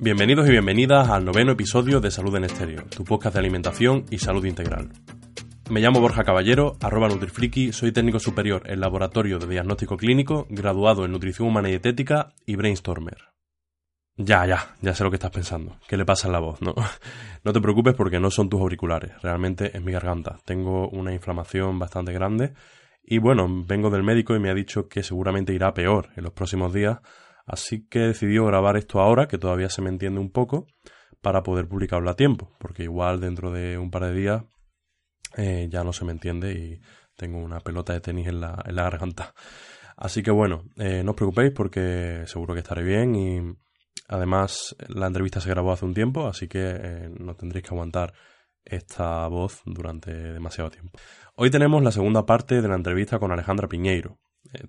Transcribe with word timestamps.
Bienvenidos 0.00 0.46
y 0.46 0.52
bienvenidas 0.52 1.08
al 1.08 1.24
noveno 1.24 1.50
episodio 1.50 2.00
de 2.00 2.12
Salud 2.12 2.36
en 2.36 2.44
Estéreo, 2.44 2.84
tu 2.84 3.02
podcast 3.02 3.34
de 3.34 3.40
alimentación 3.40 4.04
y 4.10 4.18
salud 4.18 4.44
integral. 4.44 4.90
Me 5.70 5.80
llamo 5.80 6.00
Borja 6.00 6.22
Caballero, 6.22 6.76
arroba 6.80 7.08
Nutrifriki, 7.08 7.72
soy 7.72 7.90
técnico 7.90 8.20
superior 8.20 8.62
en 8.66 8.78
Laboratorio 8.78 9.40
de 9.40 9.48
Diagnóstico 9.48 9.96
Clínico, 9.96 10.46
graduado 10.50 11.04
en 11.04 11.10
Nutrición 11.10 11.48
Humana 11.48 11.66
y 11.66 11.72
Dietética 11.72 12.32
y 12.46 12.54
Brainstormer. 12.54 13.16
Ya, 14.16 14.46
ya, 14.46 14.76
ya 14.80 14.94
sé 14.94 15.02
lo 15.02 15.10
que 15.10 15.16
estás 15.16 15.32
pensando. 15.32 15.78
¿Qué 15.88 15.96
le 15.96 16.04
pasa 16.04 16.28
en 16.28 16.32
la 16.32 16.38
voz? 16.38 16.62
No, 16.62 16.76
no 17.44 17.52
te 17.52 17.60
preocupes 17.60 17.94
porque 17.94 18.20
no 18.20 18.30
son 18.30 18.48
tus 18.48 18.60
auriculares, 18.60 19.20
realmente 19.20 19.76
es 19.76 19.82
mi 19.82 19.90
garganta. 19.90 20.38
Tengo 20.44 20.88
una 20.90 21.12
inflamación 21.12 21.76
bastante 21.80 22.12
grande 22.12 22.52
y 23.02 23.18
bueno, 23.18 23.48
vengo 23.66 23.90
del 23.90 24.04
médico 24.04 24.36
y 24.36 24.38
me 24.38 24.50
ha 24.50 24.54
dicho 24.54 24.86
que 24.86 25.02
seguramente 25.02 25.52
irá 25.52 25.74
peor 25.74 26.10
en 26.14 26.22
los 26.22 26.32
próximos 26.32 26.72
días, 26.72 26.98
así 27.48 27.86
que 27.88 28.04
he 28.04 28.06
decidido 28.08 28.46
grabar 28.46 28.76
esto 28.76 29.00
ahora, 29.00 29.26
que 29.26 29.38
todavía 29.38 29.70
se 29.70 29.82
me 29.82 29.88
entiende 29.88 30.20
un 30.20 30.30
poco, 30.30 30.66
para 31.20 31.42
poder 31.42 31.68
publicarlo 31.68 32.10
a 32.10 32.14
tiempo, 32.14 32.54
porque 32.58 32.84
igual 32.84 33.20
dentro 33.20 33.50
de 33.50 33.78
un 33.78 33.90
par 33.90 34.04
de 34.04 34.14
días 34.14 34.44
eh, 35.36 35.68
ya 35.70 35.82
no 35.82 35.92
se 35.92 36.04
me 36.04 36.12
entiende 36.12 36.52
y 36.52 36.80
tengo 37.16 37.38
una 37.38 37.60
pelota 37.60 37.92
de 37.92 38.00
tenis 38.00 38.28
en 38.28 38.40
la, 38.40 38.62
garganta. 38.64 39.34
Así 39.96 40.22
que 40.22 40.30
bueno, 40.30 40.64
eh, 40.76 41.02
no 41.02 41.10
os 41.10 41.16
preocupéis 41.16 41.50
porque 41.52 42.22
seguro 42.26 42.54
que 42.54 42.60
estaré 42.60 42.84
bien 42.84 43.16
y 43.16 43.40
además 44.06 44.76
la 44.86 45.08
entrevista 45.08 45.40
se 45.40 45.50
grabó 45.50 45.72
hace 45.72 45.84
un 45.84 45.94
tiempo, 45.94 46.28
así 46.28 46.46
que 46.46 46.60
eh, 46.62 47.10
no 47.18 47.34
tendréis 47.34 47.66
que 47.66 47.74
aguantar 47.74 48.12
esta 48.64 49.26
voz 49.26 49.62
durante 49.64 50.12
demasiado 50.12 50.70
tiempo. 50.70 50.98
Hoy 51.34 51.50
tenemos 51.50 51.82
la 51.82 51.90
segunda 51.90 52.26
parte 52.26 52.62
de 52.62 52.68
la 52.68 52.76
entrevista 52.76 53.18
con 53.18 53.32
Alejandra 53.32 53.68
Piñeiro. 53.68 54.18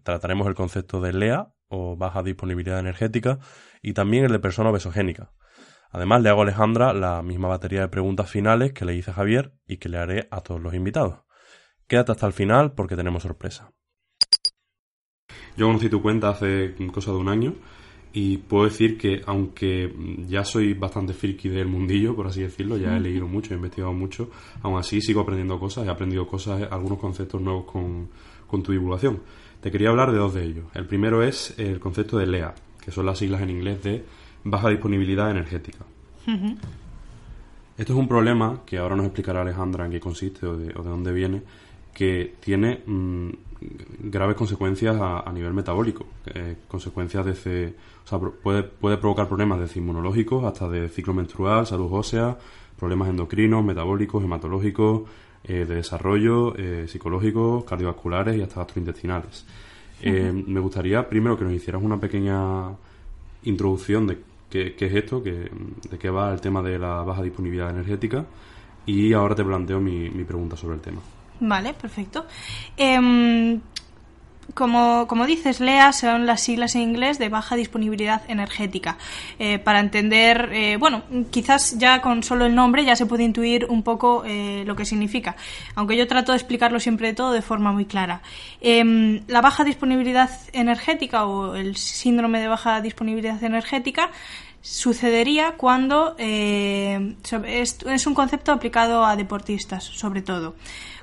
Trataremos 0.03 0.47
el 0.47 0.55
concepto 0.55 0.99
de 0.99 1.13
LEA 1.13 1.53
o 1.69 1.95
baja 1.95 2.23
disponibilidad 2.23 2.79
energética 2.79 3.39
y 3.81 3.93
también 3.93 4.25
el 4.25 4.31
de 4.31 4.39
persona 4.39 4.69
obesogénica. 4.69 5.31
Además, 5.91 6.21
le 6.21 6.29
hago 6.29 6.41
a 6.41 6.43
Alejandra 6.43 6.93
la 6.93 7.23
misma 7.23 7.47
batería 7.47 7.81
de 7.81 7.87
preguntas 7.87 8.29
finales 8.29 8.73
que 8.73 8.85
le 8.85 8.95
hice 8.95 9.11
a 9.11 9.15
Javier 9.15 9.53
y 9.65 9.77
que 9.77 9.89
le 9.89 9.97
haré 9.97 10.27
a 10.29 10.41
todos 10.41 10.61
los 10.61 10.73
invitados. 10.73 11.21
Quédate 11.87 12.11
hasta 12.11 12.27
el 12.27 12.33
final 12.33 12.73
porque 12.73 12.95
tenemos 12.95 13.23
sorpresa. 13.23 13.71
Yo 15.57 15.65
conocí 15.65 15.89
tu 15.89 16.01
cuenta 16.01 16.29
hace 16.29 16.75
cosa 16.93 17.11
de 17.11 17.17
un 17.17 17.27
año 17.27 17.55
y 18.13 18.37
puedo 18.37 18.65
decir 18.65 18.97
que 18.97 19.21
aunque 19.25 19.93
ya 20.27 20.43
soy 20.43 20.73
bastante 20.73 21.13
friki 21.13 21.49
del 21.49 21.67
mundillo, 21.67 22.15
por 22.15 22.27
así 22.27 22.41
decirlo, 22.41 22.77
ya 22.77 22.95
he 22.95 22.99
leído 22.99 23.27
mucho, 23.27 23.53
he 23.53 23.57
investigado 23.57 23.93
mucho, 23.93 24.29
aún 24.61 24.79
así 24.79 25.01
sigo 25.01 25.21
aprendiendo 25.21 25.59
cosas, 25.59 25.87
he 25.87 25.89
aprendido 25.89 26.27
cosas, 26.27 26.67
algunos 26.71 26.99
conceptos 26.99 27.41
nuevos 27.41 27.65
con, 27.65 28.09
con 28.47 28.63
tu 28.63 28.71
divulgación. 28.71 29.21
Te 29.61 29.71
quería 29.71 29.89
hablar 29.89 30.11
de 30.11 30.17
dos 30.17 30.33
de 30.33 30.43
ellos. 30.43 30.65
El 30.73 30.85
primero 30.85 31.21
es 31.23 31.57
el 31.57 31.79
concepto 31.79 32.17
de 32.17 32.27
LEA, 32.27 32.55
que 32.83 32.91
son 32.91 33.05
las 33.05 33.17
siglas 33.17 33.41
en 33.41 33.49
inglés 33.49 33.83
de 33.83 34.05
baja 34.43 34.69
disponibilidad 34.69 35.29
energética. 35.29 35.79
Esto 37.77 37.93
es 37.93 37.99
un 37.99 38.07
problema 38.07 38.61
que 38.65 38.77
ahora 38.77 38.95
nos 38.95 39.05
explicará 39.05 39.41
Alejandra 39.41 39.85
en 39.85 39.91
qué 39.91 39.99
consiste 39.99 40.45
o 40.45 40.57
de, 40.57 40.73
o 40.77 40.83
de 40.83 40.89
dónde 40.89 41.11
viene, 41.11 41.41
que 41.93 42.35
tiene 42.39 42.83
mm, 42.85 43.29
graves 44.03 44.35
consecuencias 44.35 44.95
a, 44.99 45.29
nivel 45.33 45.53
metabólico, 45.53 46.05
eh, 46.27 46.57
consecuencias 46.67 47.25
desde, 47.25 47.75
o 48.05 48.07
sea, 48.07 48.19
puede, 48.19 48.63
puede 48.63 48.97
provocar 48.97 49.27
problemas 49.27 49.59
desde 49.59 49.79
inmunológicos 49.79 50.45
hasta 50.45 50.69
de 50.69 50.87
ciclo 50.87 51.13
menstrual, 51.13 51.65
salud 51.65 51.89
ósea, 51.91 52.37
problemas 52.77 53.09
endocrinos, 53.09 53.63
metabólicos, 53.65 54.23
hematológicos, 54.23 55.01
eh, 55.43 55.65
de 55.65 55.75
desarrollo, 55.75 56.55
eh, 56.57 56.85
psicológicos, 56.87 57.63
cardiovasculares 57.65 58.35
y 58.37 58.41
hasta 58.41 58.61
gastrointestinales. 58.61 59.45
Eh, 60.01 60.31
Me 60.47 60.59
gustaría 60.59 61.07
primero 61.07 61.37
que 61.37 61.43
nos 61.43 61.53
hicieras 61.53 61.81
una 61.83 61.97
pequeña 61.99 62.69
introducción 63.43 64.07
de 64.07 64.19
qué, 64.49 64.75
qué 64.75 64.85
es 64.87 64.95
esto, 64.95 65.21
qué- 65.23 65.49
de 65.89 65.97
qué 65.97 66.09
va 66.09 66.31
el 66.33 66.41
tema 66.41 66.61
de 66.61 66.77
la 66.79 67.03
baja 67.03 67.21
disponibilidad 67.21 67.69
energética 67.69 68.25
y 68.85 69.13
ahora 69.13 69.35
te 69.35 69.43
planteo 69.43 69.79
mi, 69.79 70.09
mi 70.09 70.23
pregunta 70.23 70.55
sobre 70.57 70.75
el 70.75 70.81
tema. 70.81 71.01
Vale, 71.41 71.73
perfecto. 71.73 72.25
Em, 72.75 73.59
como, 74.53 75.07
como 75.07 75.25
dices, 75.25 75.59
LEA 75.59 75.93
son 75.93 76.25
las 76.25 76.41
siglas 76.41 76.75
en 76.75 76.81
inglés 76.81 77.19
de 77.19 77.29
baja 77.29 77.55
disponibilidad 77.55 78.21
energética. 78.27 78.97
Eh, 79.37 79.59
para 79.59 79.79
entender, 79.79 80.49
eh, 80.53 80.77
bueno, 80.77 81.03
quizás 81.31 81.77
ya 81.77 82.01
con 82.01 82.23
solo 82.23 82.45
el 82.45 82.55
nombre 82.55 82.85
ya 82.85 82.95
se 82.95 83.05
puede 83.05 83.23
intuir 83.23 83.65
un 83.69 83.83
poco 83.83 84.23
eh, 84.25 84.63
lo 84.65 84.75
que 84.75 84.85
significa, 84.85 85.35
aunque 85.75 85.97
yo 85.97 86.07
trato 86.07 86.31
de 86.31 86.37
explicarlo 86.37 86.79
siempre 86.79 87.13
todo 87.13 87.31
de 87.31 87.41
forma 87.41 87.71
muy 87.71 87.85
clara. 87.85 88.21
Em, 88.61 89.21
la 89.27 89.41
baja 89.41 89.63
disponibilidad 89.63 90.29
energética 90.53 91.25
o 91.25 91.55
el 91.55 91.75
síndrome 91.75 92.39
de 92.39 92.47
baja 92.47 92.81
disponibilidad 92.81 93.43
energética 93.43 94.11
sucedería 94.61 95.53
cuando 95.57 96.15
eh, 96.17 97.15
es 97.45 98.07
un 98.07 98.13
concepto 98.13 98.51
aplicado 98.51 99.05
a 99.05 99.15
deportistas, 99.15 99.83
sobre 99.83 100.21
todo. 100.21 100.55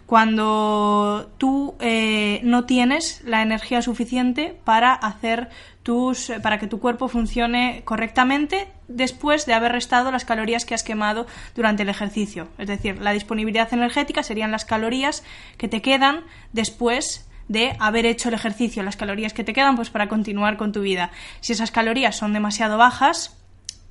Cuando 0.06 1.32
tú 1.36 1.74
eh, 1.80 2.40
no 2.44 2.64
tienes 2.64 3.22
la 3.24 3.42
energía 3.42 3.82
suficiente 3.82 4.56
para 4.64 4.94
hacer 4.94 5.48
tus, 5.82 6.32
para 6.42 6.58
que 6.58 6.68
tu 6.68 6.78
cuerpo 6.78 7.08
funcione 7.08 7.82
correctamente 7.84 8.68
después 8.86 9.46
de 9.46 9.54
haber 9.54 9.72
restado 9.72 10.12
las 10.12 10.24
calorías 10.24 10.64
que 10.64 10.74
has 10.74 10.84
quemado 10.84 11.26
durante 11.54 11.82
el 11.82 11.88
ejercicio. 11.88 12.48
Es 12.56 12.68
decir, 12.68 13.00
la 13.00 13.12
disponibilidad 13.12 13.72
energética 13.72 14.22
serían 14.22 14.52
las 14.52 14.64
calorías 14.64 15.24
que 15.58 15.68
te 15.68 15.82
quedan 15.82 16.24
después 16.52 17.28
de 17.48 17.76
haber 17.78 18.06
hecho 18.06 18.28
el 18.28 18.34
ejercicio, 18.34 18.82
las 18.82 18.96
calorías 18.96 19.32
que 19.32 19.44
te 19.44 19.52
quedan 19.52 19.76
pues 19.76 19.90
para 19.90 20.08
continuar 20.08 20.56
con 20.56 20.72
tu 20.72 20.80
vida. 20.80 21.10
Si 21.40 21.52
esas 21.52 21.70
calorías 21.70 22.16
son 22.16 22.32
demasiado 22.32 22.78
bajas, 22.78 23.36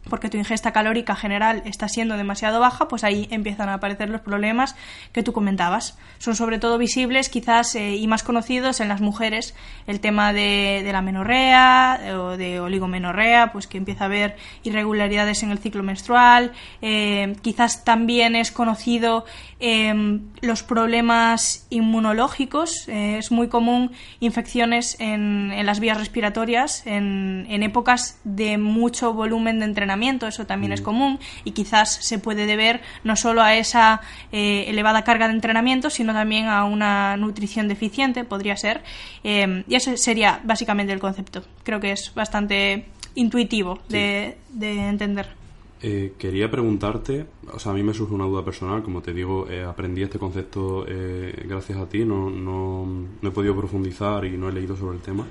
porque 0.10 0.30
tu 0.30 0.38
ingesta 0.38 0.72
calórica 0.72 1.16
general 1.16 1.62
está 1.66 1.88
siendo 1.88 2.18
demasiado 2.18 2.60
baja, 2.60 2.88
pues 2.88 3.04
ahí 3.04 3.28
empiezan 3.32 3.70
a 3.70 3.76
aparecer 3.76 4.10
los 4.10 4.22
problemas 4.22 4.76
que 5.12 5.24
tú 5.24 5.34
comentabas. 5.34 5.98
Son 6.20 6.36
sobre 6.36 6.60
todo 6.60 6.78
visibles 6.78 7.30
quizás 7.30 7.76
eh, 7.76 7.96
y 7.96 8.08
más 8.08 8.24
conocidos 8.24 8.80
en 8.80 8.90
las 8.90 9.02
mujeres 9.02 9.56
el 9.88 10.00
tema 10.00 10.34
de, 10.34 10.88
la 10.92 11.02
menorrea 11.02 12.00
eh, 12.02 12.14
o 12.14 12.38
de 12.38 12.60
oligomenorrea, 12.60 13.52
pues 13.52 13.68
que 13.68 13.78
empieza 13.78 14.06
a 14.06 14.08
haber 14.08 14.38
irregularidades 14.64 15.44
en 15.44 15.52
el 15.52 15.60
ciclo 15.60 15.84
menstrual. 15.84 16.52
Eh, 16.82 17.36
quizás 17.42 17.84
también 17.84 18.36
es 18.36 18.52
conocido 18.52 19.26
eh, 19.60 20.20
los 20.42 20.64
problemas 20.64 21.66
inmunológicos. 21.70 22.88
Eh, 22.88 23.18
es 23.18 23.32
muy 23.32 23.48
común 23.48 23.92
infecciones 24.20 24.98
en, 25.00 25.52
en 25.54 25.66
las 25.66 25.80
vías 25.80 25.98
respiratorias 25.98 26.86
en, 26.86 27.46
en 27.50 27.64
épocas 27.64 28.20
de 28.24 28.58
mucho 28.58 29.14
volumen 29.14 29.60
de 29.60 29.66
entrenamiento. 29.66 30.28
Eso 30.28 30.46
también 30.46 30.72
es 30.74 30.82
común 30.82 31.20
y 31.44 31.52
quizás 31.52 31.94
se 31.94 32.20
puede 32.20 32.46
deber 32.46 32.82
no 33.04 33.16
solo 33.16 33.42
a 33.42 33.56
esa 33.56 34.02
eh, 34.32 34.66
elevada 34.68 35.04
carga 35.04 35.28
de 35.28 35.34
entrenamiento, 35.34 35.90
sino 35.90 36.14
también 36.14 36.48
a 36.48 36.64
una 36.66 37.18
nutrición 37.18 37.68
deficiente, 37.68 38.24
podría 38.24 38.58
ser. 38.58 38.84
Eh, 39.24 39.64
y 39.68 39.76
ese 39.76 39.98
sería 39.98 40.42
básicamente 40.44 40.94
el 40.94 41.00
concepto. 41.00 41.44
Creo 41.64 41.80
que 41.80 41.92
es 41.92 42.14
bastante 42.14 42.86
intuitivo 43.16 43.80
de, 43.88 44.38
de 44.50 44.88
entender. 44.88 45.45
Eh, 45.88 46.14
quería 46.18 46.50
preguntarte, 46.50 47.28
o 47.54 47.60
sea, 47.60 47.72
a 47.72 47.76
mí 47.76 47.84
me 47.84 47.94
surge 47.94 48.16
una 48.16 48.26
duda 48.26 48.44
personal, 48.44 48.82
como 48.82 49.04
te 49.04 49.14
digo, 49.14 49.48
eh, 49.48 49.64
aprendí 49.64 50.02
este 50.02 50.18
concepto 50.18 50.84
eh, 50.88 51.46
gracias 51.48 51.78
a 51.78 51.88
ti, 51.88 52.04
no, 52.04 52.32
no, 52.32 52.88
no 53.22 53.30
he 53.30 53.32
podido 53.32 53.56
profundizar 53.56 54.26
y 54.26 54.36
no 54.36 54.50
he 54.50 54.52
leído 54.52 54.76
sobre 54.76 54.96
el 54.98 55.04
tema. 55.04 55.28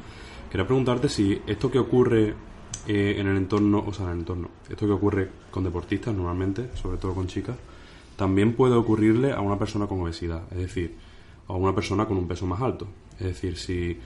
Quería 0.48 0.64
preguntarte 0.64 1.08
si 1.08 1.42
esto 1.44 1.72
que 1.72 1.80
ocurre 1.80 2.34
eh, 2.86 3.16
en 3.18 3.26
el 3.26 3.36
entorno, 3.36 3.82
o 3.84 3.92
sea, 3.92 4.06
en 4.06 4.12
el 4.12 4.18
entorno, 4.20 4.48
esto 4.70 4.86
que 4.86 4.92
ocurre 4.92 5.28
con 5.50 5.64
deportistas 5.64 6.14
normalmente, 6.14 6.68
sobre 6.74 6.98
todo 6.98 7.14
con 7.14 7.26
chicas, 7.26 7.56
también 8.14 8.54
puede 8.54 8.76
ocurrirle 8.76 9.32
a 9.32 9.40
una 9.40 9.58
persona 9.58 9.88
con 9.88 10.02
obesidad, 10.02 10.44
es 10.52 10.58
decir, 10.58 10.94
a 11.48 11.54
una 11.54 11.74
persona 11.74 12.06
con 12.06 12.16
un 12.16 12.28
peso 12.28 12.46
más 12.46 12.62
alto. 12.62 12.86
Es 13.18 13.26
decir, 13.26 13.56
si 13.56 13.98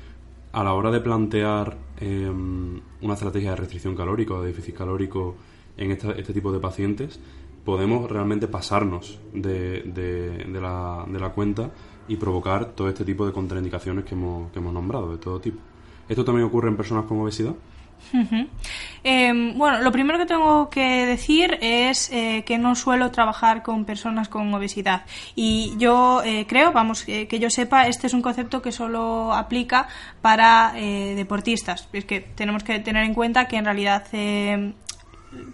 a 0.53 0.65
la 0.65 0.73
hora 0.73 0.91
de 0.91 1.01
plantear 1.01 1.77
em, 2.01 2.81
una 3.03 3.13
estrategia 3.13 3.51
de 3.51 3.57
restricción 3.57 3.95
calórica 3.95 4.33
o 4.33 4.41
de 4.41 4.49
déficit 4.49 4.77
calórico 4.77 5.37
en 5.79 5.93
este 5.93 6.33
tipo 6.33 6.53
de 6.53 6.59
pacientes, 6.61 7.19
podemos 7.65 8.11
realmente 8.11 8.49
pasarnos 8.49 9.19
de, 9.33 9.83
la, 10.53 11.05
de, 11.07 11.21
la, 11.21 11.29
cuenta 11.31 11.71
y 12.09 12.17
provocar 12.17 12.73
todo 12.73 12.89
este 12.89 13.05
tipo 13.05 13.27
de 13.27 13.33
contraindicaciones 13.33 14.05
que 14.05 14.15
hemos, 14.15 14.51
que 14.53 14.59
hemos 14.59 14.73
nombrado, 14.73 15.11
de 15.13 15.19
todo 15.19 15.41
tipo. 15.41 15.59
¿Esto 16.09 16.25
también 16.25 16.47
ocurre 16.47 16.69
en 16.69 16.77
personas 16.77 17.05
con 17.05 17.21
obesidad? 17.21 17.55
Em, 19.05 19.57
bueno, 19.59 19.81
lo 19.81 19.93
primero 19.93 20.19
que 20.19 20.27
tengo 20.27 20.71
que 20.71 21.07
decir 21.07 21.59
es 21.61 22.11
eh, 22.13 22.43
que 22.47 22.59
no 22.59 22.75
suelo 22.75 23.11
trabajar 23.11 23.63
con 23.63 23.85
personas 23.85 24.29
con 24.29 24.53
obesidad. 24.55 25.05
Y 25.35 25.75
yo 25.79 26.23
eh, 26.25 26.47
creo, 26.49 26.73
vamos, 26.73 27.05
que 27.05 27.39
yo 27.39 27.51
sepa, 27.51 27.87
este 27.87 28.07
es 28.07 28.15
un 28.15 28.23
concepto 28.23 28.63
que 28.63 28.73
solo 28.73 29.33
aplica 29.33 29.89
para 30.21 30.73
eh, 30.77 31.15
deportistas. 31.17 31.89
Es 31.93 32.05
que 32.05 32.21
tenemos 32.21 32.65
que 32.65 32.79
tener 32.79 33.05
en 33.05 33.15
cuenta 33.15 33.47
que 33.47 33.57
en 33.57 33.65
realidad 33.65 34.07
em, 34.13 34.73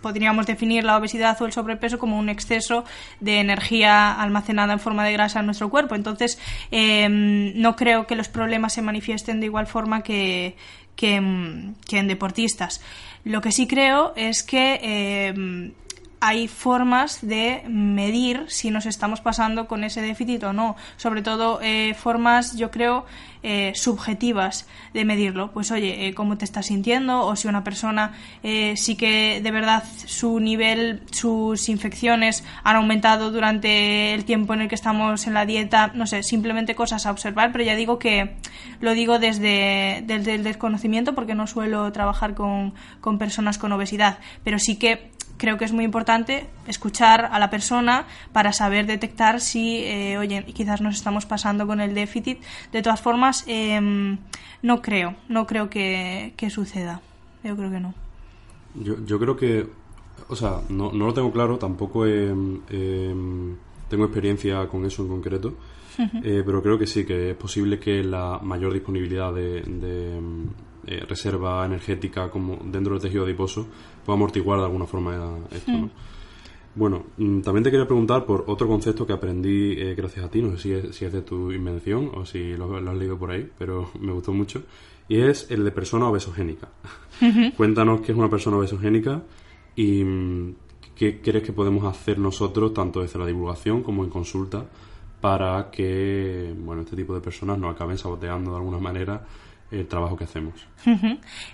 podríamos 0.00 0.46
definir 0.46 0.84
la 0.84 0.96
obesidad 0.96 1.40
o 1.40 1.46
el 1.46 1.52
sobrepeso 1.52 1.98
como 1.98 2.18
un 2.18 2.28
exceso 2.28 2.84
de 3.20 3.40
energía 3.40 4.12
almacenada 4.12 4.72
en 4.72 4.80
forma 4.80 5.04
de 5.04 5.12
grasa 5.12 5.40
en 5.40 5.46
nuestro 5.46 5.70
cuerpo. 5.70 5.94
Entonces, 5.94 6.38
em, 6.70 7.52
no 7.60 7.76
creo 7.76 8.06
que 8.06 8.16
los 8.16 8.28
problemas 8.28 8.72
se 8.72 8.82
manifiesten 8.82 9.40
de 9.40 9.46
igual 9.46 9.66
forma 9.66 10.02
que, 10.02 10.56
que, 10.96 11.16
en 11.16 12.08
deportistas. 12.08 12.80
Lo 13.24 13.40
que 13.40 13.52
sí 13.52 13.66
creo 13.66 14.12
es 14.16 14.42
que 14.42 15.28
em, 15.28 15.72
hay 16.26 16.48
formas 16.48 17.18
de 17.20 17.62
medir 17.68 18.46
si 18.48 18.70
nos 18.70 18.86
estamos 18.86 19.20
pasando 19.20 19.68
con 19.68 19.84
ese 19.84 20.00
déficit 20.00 20.42
o 20.44 20.54
no. 20.54 20.74
Sobre 20.96 21.20
todo 21.20 21.60
eh, 21.60 21.92
formas, 21.92 22.56
yo 22.56 22.70
creo, 22.70 23.04
eh, 23.42 23.72
subjetivas 23.74 24.66
de 24.94 25.04
medirlo. 25.04 25.52
Pues 25.52 25.70
oye, 25.70 26.08
eh, 26.08 26.14
cómo 26.14 26.38
te 26.38 26.46
estás 26.46 26.64
sintiendo 26.64 27.26
o 27.26 27.36
si 27.36 27.46
una 27.46 27.62
persona 27.62 28.14
sí 28.42 28.96
que 28.96 29.42
de 29.42 29.50
verdad 29.50 29.84
su 30.06 30.40
nivel, 30.40 31.02
sus 31.10 31.68
infecciones 31.68 32.42
han 32.62 32.76
aumentado 32.76 33.30
durante 33.30 34.14
el 34.14 34.24
tiempo 34.24 34.54
en 34.54 34.62
el 34.62 34.68
que 34.68 34.76
estamos 34.76 35.26
en 35.26 35.34
la 35.34 35.44
dieta. 35.44 35.92
No 35.92 36.06
sé, 36.06 36.22
simplemente 36.22 36.74
cosas 36.74 37.04
a 37.04 37.10
observar, 37.10 37.52
pero 37.52 37.64
ya 37.64 37.76
digo 37.76 37.98
que 37.98 38.36
lo 38.80 38.94
digo 38.94 39.18
desde, 39.18 40.02
desde 40.06 40.36
el 40.36 40.42
desconocimiento 40.42 41.14
porque 41.14 41.34
no 41.34 41.46
suelo 41.46 41.92
trabajar 41.92 42.34
con, 42.34 42.72
con 43.02 43.18
personas 43.18 43.58
con 43.58 43.72
obesidad. 43.72 44.20
Pero 44.42 44.58
sí 44.58 44.76
que 44.76 45.10
creo 45.44 45.58
que 45.58 45.66
es 45.66 45.72
muy 45.72 45.84
importante 45.84 46.46
escuchar 46.66 47.28
a 47.30 47.38
la 47.38 47.50
persona 47.50 48.06
para 48.32 48.54
saber 48.54 48.86
detectar 48.86 49.42
si, 49.42 49.84
eh, 49.84 50.16
oye, 50.16 50.42
quizás 50.54 50.80
nos 50.80 50.94
estamos 50.94 51.26
pasando 51.26 51.66
con 51.66 51.82
el 51.82 51.94
déficit. 51.94 52.38
De 52.72 52.80
todas 52.80 53.02
formas, 53.02 53.44
em, 53.46 54.16
no 54.62 54.80
creo, 54.80 55.16
no 55.28 55.46
creo 55.46 55.68
que, 55.68 56.32
suceda. 56.48 57.02
Yo 57.42 57.54
creo 57.56 57.70
que 57.70 57.78
no. 57.78 57.92
Yo, 58.74 59.04
yo 59.04 59.18
creo 59.18 59.36
que, 59.36 59.66
o 60.28 60.34
sea, 60.34 60.62
no, 60.70 60.90
no 60.92 61.04
lo 61.08 61.12
tengo 61.12 61.30
claro, 61.30 61.58
tampoco 61.58 62.06
em, 62.06 62.60
tengo 63.90 64.04
experiencia 64.06 64.66
con 64.66 64.86
eso 64.86 65.02
en 65.02 65.08
concreto, 65.08 65.58
eh, 65.98 66.42
pero 66.46 66.62
creo 66.62 66.78
que 66.78 66.86
sí, 66.86 67.04
que 67.04 67.32
es 67.32 67.36
posible 67.36 67.78
que 67.78 68.02
la 68.02 68.40
mayor 68.42 68.72
disponibilidad 68.72 69.30
de, 69.34 69.60
de 69.60 70.16
em, 70.16 70.46
eh, 70.86 71.04
reserva 71.08 71.64
energética 71.64 72.30
como 72.30 72.58
dentro 72.64 72.94
del 72.94 73.02
tejido 73.02 73.24
adiposo 73.24 73.66
pueda 74.04 74.16
amortiguar 74.16 74.58
de 74.58 74.64
alguna 74.64 74.86
forma 74.86 75.38
esto. 75.50 75.90
Bueno, 76.76 77.04
mm, 77.16 77.40
también 77.40 77.62
te 77.62 77.70
quería 77.70 77.86
preguntar 77.86 78.24
por 78.24 78.44
otro 78.48 78.66
concepto 78.66 79.06
que 79.06 79.12
aprendí 79.12 79.72
eh, 79.72 79.94
gracias 79.94 80.24
a 80.24 80.28
ti, 80.28 80.42
no 80.42 80.50
sé 80.52 80.58
si 80.58 80.72
es, 80.72 80.96
si 80.96 81.04
es 81.04 81.12
de 81.12 81.22
tu 81.22 81.52
invención 81.52 82.10
o 82.14 82.24
si 82.26 82.56
lo, 82.56 82.76
has 82.76 82.96
leído 82.96 83.16
por 83.16 83.30
ahí, 83.30 83.48
pero 83.56 83.90
me 84.00 84.12
gustó 84.12 84.32
mucho, 84.32 84.62
y 85.08 85.20
es 85.20 85.50
el 85.50 85.64
de 85.64 85.70
persona 85.70 86.08
obesogénica. 86.08 86.68
Cuéntanos 87.56 88.00
qué 88.00 88.12
es 88.12 88.18
una 88.18 88.28
persona 88.28 88.56
obesogénica 88.56 89.22
y 89.76 90.02
mm, 90.02 90.54
qué 90.96 91.20
crees 91.20 91.44
que 91.44 91.52
podemos 91.52 91.84
hacer 91.84 92.18
nosotros, 92.18 92.74
tanto 92.74 93.02
desde 93.02 93.20
la 93.20 93.26
divulgación 93.26 93.82
como 93.82 94.02
en 94.02 94.10
consulta, 94.10 94.66
para 95.20 95.70
que 95.70 96.54
bueno, 96.58 96.82
este 96.82 96.96
tipo 96.96 97.14
de 97.14 97.20
personas 97.20 97.58
no 97.58 97.68
acaben 97.68 97.96
saboteando 97.96 98.50
de 98.50 98.56
alguna 98.56 98.78
manera 98.78 99.24
el 99.70 99.86
trabajo 99.88 100.16
que 100.16 100.24
hacemos. 100.24 100.54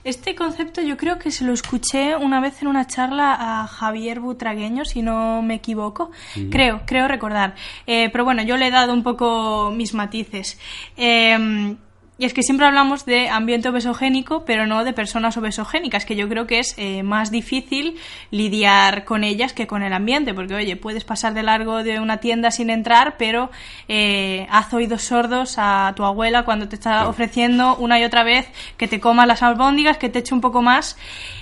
Este 0.04 0.34
concepto 0.34 0.82
yo 0.82 0.96
creo 0.96 1.18
que 1.18 1.30
se 1.30 1.44
lo 1.44 1.52
escuché 1.52 2.16
una 2.16 2.40
vez 2.40 2.60
en 2.62 2.68
una 2.68 2.86
charla 2.86 3.36
a 3.38 3.66
Javier 3.66 4.20
Butragueño, 4.20 4.84
si 4.84 5.02
no 5.02 5.42
me 5.42 5.54
equivoco. 5.54 6.10
Creo, 6.50 6.82
creo 6.86 7.08
recordar. 7.08 7.54
Eh, 7.86 8.10
pero 8.10 8.24
bueno, 8.24 8.42
yo 8.42 8.56
le 8.56 8.66
he 8.66 8.70
dado 8.70 8.92
un 8.92 9.02
poco 9.02 9.70
mis 9.70 9.94
matices. 9.94 10.58
Eh, 10.96 11.76
y 12.20 12.26
es 12.26 12.34
que 12.34 12.42
siempre 12.42 12.66
hablamos 12.66 13.06
de 13.06 13.30
ambiente 13.30 13.70
obesogénico, 13.70 14.44
pero 14.44 14.66
no 14.66 14.84
de 14.84 14.92
personas 14.92 15.36
obesogénicas, 15.36 16.04
que 16.04 16.16
yo 16.16 16.28
creo 16.28 16.46
que 16.46 16.58
es 16.58 16.74
eh, 16.76 17.02
más 17.02 17.30
difícil 17.30 17.96
lidiar 18.30 19.04
con 19.04 19.24
ellas 19.24 19.52
que 19.52 19.66
con 19.66 19.82
el 19.82 19.92
ambiente, 19.92 20.34
porque 20.34 20.54
oye, 20.54 20.76
puedes 20.76 21.04
pasar 21.04 21.34
de 21.34 21.42
largo 21.42 21.82
de 21.82 21.98
una 21.98 22.18
tienda 22.18 22.50
sin 22.50 22.70
entrar, 22.70 23.16
pero 23.16 23.50
eh, 23.88 24.46
haz 24.50 24.72
oídos 24.74 25.02
sordos 25.02 25.54
a 25.56 25.94
tu 25.96 26.04
abuela 26.04 26.44
cuando 26.44 26.68
te 26.68 26.76
está 26.76 27.08
ofreciendo 27.08 27.74
una 27.76 27.98
y 27.98 28.04
otra 28.04 28.22
vez 28.22 28.48
que 28.76 28.86
te 28.86 29.00
coma 29.00 29.24
las 29.24 29.42
albóndigas, 29.42 29.96
que 29.96 30.10
te 30.10 30.18
eche 30.18 30.34
un 30.34 30.42
poco 30.42 30.62
más. 30.62 30.98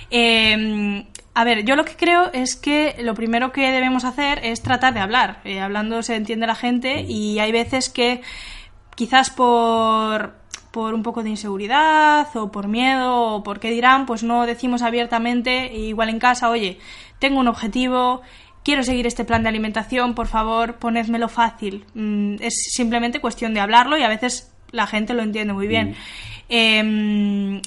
Eh, 0.09 1.03
a 1.33 1.43
ver, 1.43 1.63
yo 1.63 1.75
lo 1.75 1.85
que 1.85 1.95
creo 1.95 2.31
es 2.33 2.55
que 2.55 2.95
lo 2.99 3.13
primero 3.13 3.51
que 3.51 3.71
debemos 3.71 4.03
hacer 4.03 4.39
es 4.43 4.61
tratar 4.61 4.93
de 4.93 4.99
hablar. 4.99 5.39
Eh, 5.43 5.59
hablando 5.59 6.03
se 6.03 6.15
entiende 6.15 6.47
la 6.47 6.55
gente 6.55 7.05
y 7.07 7.39
hay 7.39 7.51
veces 7.51 7.89
que 7.89 8.21
quizás 8.95 9.29
por 9.29 10.38
por 10.71 10.93
un 10.93 11.03
poco 11.03 11.23
de 11.23 11.29
inseguridad 11.29 12.27
o 12.35 12.51
por 12.51 12.67
miedo 12.67 13.35
o 13.35 13.43
por 13.43 13.59
qué 13.59 13.71
dirán, 13.71 14.05
pues 14.05 14.23
no 14.23 14.45
decimos 14.45 14.81
abiertamente, 14.81 15.73
igual 15.73 16.09
en 16.09 16.19
casa, 16.19 16.49
oye, 16.49 16.79
tengo 17.19 17.39
un 17.39 17.47
objetivo, 17.47 18.21
quiero 18.63 18.83
seguir 18.83 19.07
este 19.07 19.25
plan 19.25 19.43
de 19.43 19.49
alimentación, 19.49 20.13
por 20.13 20.27
favor, 20.27 20.75
ponédmelo 20.75 21.27
fácil. 21.27 21.85
Mm, 21.93 22.35
es 22.39 22.53
simplemente 22.71 23.19
cuestión 23.19 23.53
de 23.53 23.59
hablarlo 23.59 23.97
y 23.97 24.03
a 24.03 24.09
veces 24.09 24.51
la 24.71 24.87
gente 24.87 25.13
lo 25.13 25.23
entiende 25.23 25.53
muy 25.53 25.67
bien. 25.67 25.89
Mm. 25.89 25.95
Em, 26.49 27.61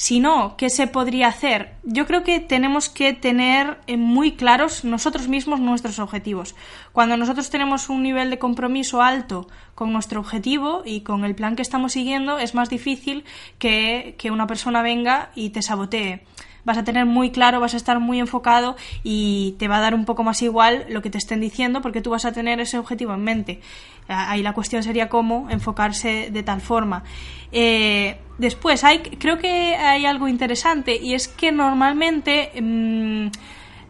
si 0.00 0.18
no, 0.18 0.56
¿qué 0.56 0.70
se 0.70 0.86
podría 0.86 1.28
hacer? 1.28 1.74
Yo 1.82 2.06
creo 2.06 2.24
que 2.24 2.40
tenemos 2.40 2.88
que 2.88 3.12
tener 3.12 3.80
eh, 3.86 3.98
muy 3.98 4.32
claros 4.32 4.82
nosotros 4.82 5.28
mismos 5.28 5.60
nuestros 5.60 5.98
objetivos. 5.98 6.54
Cuando 6.92 7.18
nosotros 7.18 7.50
tenemos 7.50 7.90
un 7.90 8.02
nivel 8.02 8.30
de 8.30 8.38
compromiso 8.38 9.02
alto 9.02 9.46
con 9.74 9.92
nuestro 9.92 10.18
objetivo 10.18 10.84
y 10.86 11.02
con 11.02 11.26
el 11.26 11.34
plan 11.34 11.54
que 11.54 11.60
estamos 11.60 11.92
siguiendo, 11.92 12.38
es 12.38 12.54
más 12.54 12.70
difícil 12.70 13.26
que, 13.58 14.14
que 14.16 14.30
una 14.30 14.46
persona 14.46 14.80
venga 14.80 15.32
y 15.34 15.50
te 15.50 15.60
sabotee 15.60 16.24
vas 16.70 16.78
a 16.78 16.84
tener 16.84 17.04
muy 17.04 17.32
claro, 17.32 17.58
vas 17.58 17.74
a 17.74 17.76
estar 17.76 17.98
muy 17.98 18.20
enfocado 18.20 18.76
y 19.02 19.56
te 19.58 19.66
va 19.66 19.78
a 19.78 19.80
dar 19.80 19.92
un 19.92 20.04
poco 20.04 20.22
más 20.22 20.40
igual 20.40 20.86
lo 20.88 21.02
que 21.02 21.10
te 21.10 21.18
estén 21.18 21.40
diciendo 21.40 21.82
porque 21.82 22.00
tú 22.00 22.10
vas 22.10 22.24
a 22.24 22.30
tener 22.30 22.60
ese 22.60 22.78
objetivo 22.78 23.12
en 23.12 23.24
mente. 23.24 23.60
Ahí 24.06 24.40
la 24.42 24.52
cuestión 24.52 24.84
sería 24.84 25.08
cómo 25.08 25.50
enfocarse 25.50 26.30
de 26.30 26.42
tal 26.44 26.60
forma. 26.60 27.02
Eh, 27.50 28.18
después, 28.38 28.84
hay, 28.84 29.00
creo 29.00 29.38
que 29.38 29.74
hay 29.74 30.06
algo 30.06 30.28
interesante 30.28 30.96
y 30.96 31.14
es 31.14 31.26
que 31.26 31.50
normalmente... 31.50 32.52
Mm, 32.60 33.28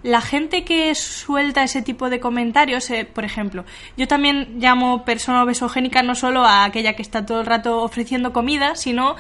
la 0.02 0.22
gente 0.22 0.64
que 0.64 0.94
suelta 0.94 1.62
ese 1.62 1.82
tipo 1.82 2.08
de 2.08 2.20
comentarios, 2.20 2.88
eh, 2.88 3.04
por 3.04 3.26
ejemplo, 3.26 3.66
yo 3.99 4.08
también 4.08 4.58
llamo 4.58 5.04
persona 5.04 5.42
obesogénica 5.42 6.02
no 6.02 6.14
solo 6.14 6.42
a 6.46 6.64
aquella 6.64 6.94
que 6.94 7.02
está 7.02 7.26
todo 7.26 7.40
el 7.40 7.46
rato 7.46 7.82
ofreciendo 7.82 8.32
comida, 8.32 8.76
sino 8.76 9.16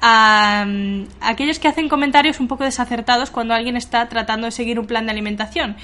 a, 0.00 0.66
aquellos 1.20 1.58
que 1.58 1.68
hacen 1.68 1.88
comentarios 1.88 2.40
un 2.40 2.48
poco 2.48 2.64
desacertados 2.64 3.30
cuando 3.30 3.54
alguien 3.54 3.76
está 3.76 4.08
tratando 4.08 4.46
de 4.46 4.50
seguir 4.50 4.78
un 4.78 4.86
plan 4.86 5.06
de 5.06 5.12
alimentación. 5.12 5.76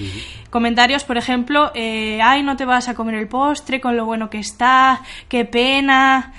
Comentarios, 0.51 1.05
por 1.05 1.17
ejemplo, 1.17 1.73
eh, 1.75 2.21
ay, 2.23 2.43
no 2.43 2.57
te 2.57 2.65
vas 2.65 2.89
a 2.89 2.95
comer 2.95 3.17
el 3.17 3.29
postre 3.29 3.81
con 3.81 3.97
lo 3.97 4.05
bueno 4.05 4.31
que 4.31 4.39
está, 4.39 5.03
qué 5.29 5.45
pena. 5.45 6.33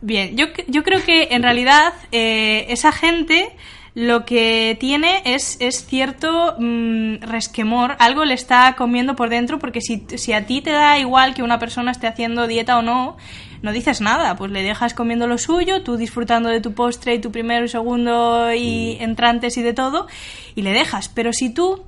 Bien, 0.00 0.36
yo, 0.36 0.46
yo 0.66 0.82
creo 0.82 1.02
que 1.04 1.28
en 1.30 1.42
realidad 1.42 1.92
eh, 2.10 2.66
esa 2.68 2.92
gente 2.92 3.54
lo 3.94 4.24
que 4.24 4.76
tiene 4.80 5.22
es, 5.24 5.58
es 5.60 5.84
cierto 5.86 6.56
mm, 6.58 7.16
resquemor, 7.20 7.96
algo 7.98 8.24
le 8.24 8.34
está 8.34 8.74
comiendo 8.74 9.16
por 9.16 9.28
dentro, 9.28 9.58
porque 9.58 9.80
si, 9.80 10.06
si 10.16 10.32
a 10.32 10.46
ti 10.46 10.62
te 10.62 10.70
da 10.70 10.98
igual 10.98 11.34
que 11.34 11.42
una 11.42 11.58
persona 11.58 11.90
esté 11.90 12.06
haciendo 12.06 12.46
dieta 12.46 12.78
o 12.78 12.82
no, 12.82 13.16
no 13.62 13.72
dices 13.72 14.00
nada, 14.00 14.36
pues 14.36 14.50
le 14.50 14.62
dejas 14.62 14.92
comiendo 14.92 15.26
lo 15.26 15.38
suyo, 15.38 15.82
tú 15.82 15.96
disfrutando 15.96 16.48
de 16.48 16.60
tu 16.60 16.72
postre 16.72 17.14
y 17.14 17.20
tu 17.20 17.30
primero 17.30 17.64
y 17.64 17.68
segundo 17.68 18.52
y 18.52 18.96
entrantes 19.00 19.56
y 19.56 19.62
de 19.62 19.72
todo, 19.72 20.08
y 20.54 20.62
le 20.62 20.72
dejas. 20.72 21.08
Pero 21.08 21.32
si 21.32 21.50
tú 21.50 21.82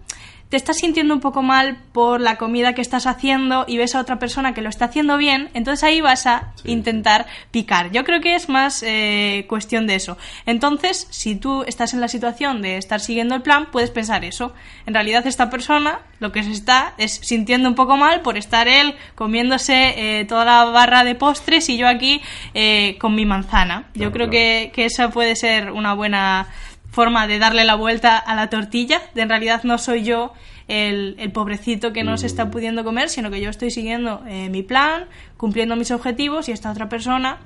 te 0.49 0.57
estás 0.57 0.79
sintiendo 0.79 1.15
un 1.15 1.21
poco 1.21 1.43
mal 1.43 1.79
por 1.93 2.21
la 2.21 2.37
comida 2.37 2.75
que 2.75 2.83
estás 2.83 3.07
haciendo 3.07 3.65
y 3.67 3.77
ves 3.77 3.95
a 3.95 4.01
otra 4.01 4.19
persona 4.19 4.55
que 4.55 4.61
lo 4.61 4.69
está 4.69 4.87
haciendo 4.87 5.17
bien, 5.17 5.51
entonces 5.55 5.83
ahí 5.85 6.01
vas 6.01 6.27
a 6.27 6.53
intentar 6.65 7.27
picar. 7.51 7.91
Yo 7.91 8.05
creo 8.05 8.21
que 8.21 8.35
es 8.35 8.49
más 8.49 8.83
eh, 8.87 9.47
cuestión 9.49 9.87
de 9.87 9.97
eso. 9.97 10.17
Entonces, 10.47 11.07
si 11.11 11.35
tú 11.35 11.65
estás 11.67 11.95
en 11.95 12.01
la 12.01 12.09
situación 12.09 12.63
de 12.63 12.77
estar 12.77 13.01
siguiendo 13.01 13.35
el 13.35 13.43
plan, 13.43 13.69
puedes 13.73 13.91
pensar 13.91 14.25
eso. 14.25 14.53
En 14.87 14.95
realidad 14.95 15.27
esta 15.27 15.51
persona 15.51 16.01
lo 16.21 16.33
que 16.33 16.43
se 16.43 16.53
está 16.53 16.95
es 16.99 17.13
sintiendo 17.13 17.69
un 17.69 17.75
poco 17.75 17.97
mal 17.97 18.21
por 18.23 18.37
estar 18.37 18.69
él 18.69 18.95
comiéndose 19.15 20.21
eh, 20.21 20.25
toda 20.25 20.45
la 20.45 20.65
barra 20.67 21.05
de 21.05 21.15
postres 21.15 21.69
y 21.69 21.77
yo 21.77 21.89
aquí 21.89 22.23
eh, 22.55 22.97
con 23.01 23.15
mi 23.15 23.27
manzana. 23.27 23.87
yo 23.95 24.13
creo 24.13 24.31
Que, 24.31 24.73
que 24.75 24.87
esa 24.87 25.11
puede 25.11 25.37
ser 25.37 25.71
una 25.71 25.95
buena 25.95 26.49
forma 26.95 27.27
de 27.27 27.39
darle 27.39 27.65
la 27.65 27.75
vuelta 27.75 28.17
a 28.17 28.35
la 28.35 28.49
tortilla. 28.49 29.03
De 29.15 29.23
en 29.23 29.29
realidad 29.29 29.65
no 29.65 29.79
soy 29.79 30.05
yo 30.05 30.33
el, 30.69 31.31
pobrecito 31.35 31.93
que 31.93 32.05
no 32.05 32.17
se 32.17 32.27
está 32.27 32.47
mm. 32.47 32.51
pudiendo 32.51 32.85
comer, 32.85 33.09
sino 33.09 33.31
que 33.31 33.41
yo 33.41 33.51
estoy 33.51 33.71
siguiendo 33.71 34.23
eh, 34.27 34.49
mi 34.49 34.63
plan, 34.63 35.07
cumpliendo 35.37 35.77
mis 35.77 35.91
objetivos 35.91 36.49
y 36.49 36.53
esta 36.53 36.71
otra 36.71 36.89
persona 36.89 37.39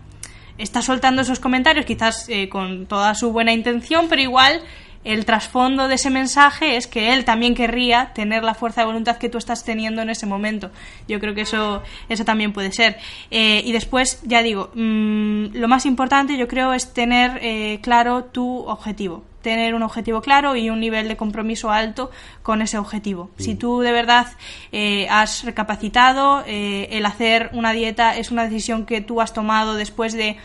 está 0.58 0.82
soltando 0.82 1.22
esos 1.22 1.40
comentarios, 1.40 1.86
quizás 1.86 2.28
eh, 2.28 2.48
con 2.48 2.86
toda 2.86 3.14
su 3.14 3.32
buena 3.32 3.52
intención, 3.52 4.08
pero 4.08 4.20
igual 4.20 4.60
el 5.04 5.24
trasfondo 5.24 5.88
de 5.88 5.94
ese 5.94 6.10
mensaje 6.10 6.76
es 6.76 6.86
que 6.86 7.12
él 7.14 7.24
también 7.24 7.54
querría 7.54 8.12
tener 8.14 8.44
la 8.44 8.54
fuerza 8.54 8.82
de 8.82 8.86
voluntad 8.86 9.16
que 9.16 9.28
tú 9.28 9.38
estás 9.38 9.64
teniendo 9.64 10.02
en 10.02 10.10
ese 10.10 10.26
momento. 10.26 10.70
Yo 11.06 11.20
creo 11.20 11.34
que 11.34 11.42
eso, 11.42 11.82
eso 12.08 12.24
también 12.24 12.52
puede 12.52 12.72
ser. 12.72 12.98
Eh, 13.30 13.62
y 13.64 13.72
después, 13.72 14.20
ya 14.24 14.42
digo, 14.42 14.70
mm, 14.74 15.54
lo 15.54 15.68
más 15.68 15.86
importante 15.86 16.36
yo 16.36 16.48
creo 16.48 16.72
es 16.72 16.92
tener 16.92 17.80
claro 17.80 18.24
tu 18.24 18.60
objetivo 18.66 19.24
tener 19.42 19.74
un 19.74 19.82
objetivo 19.82 20.20
claro 20.20 20.56
y 20.56 20.70
un 20.70 20.80
nivel 20.80 21.08
de 21.08 21.16
compromiso 21.16 21.70
alto 21.70 22.10
con 22.42 22.60
ese 22.62 22.78
objetivo. 22.78 23.30
Si 23.38 23.54
tú 23.54 23.80
de 23.80 23.92
verdad 23.92 24.26
eh, 24.72 25.06
has 25.10 25.44
recapacitado, 25.44 26.42
eh, 26.46 26.88
el 26.92 27.06
hacer 27.06 27.50
una 27.52 27.72
dieta 27.72 28.16
es 28.16 28.30
una 28.30 28.44
decisión 28.44 28.84
que 28.84 29.00
tú 29.00 29.20
has 29.20 29.32
tomado 29.32 29.74
después 29.74 30.12
de, 30.12 30.36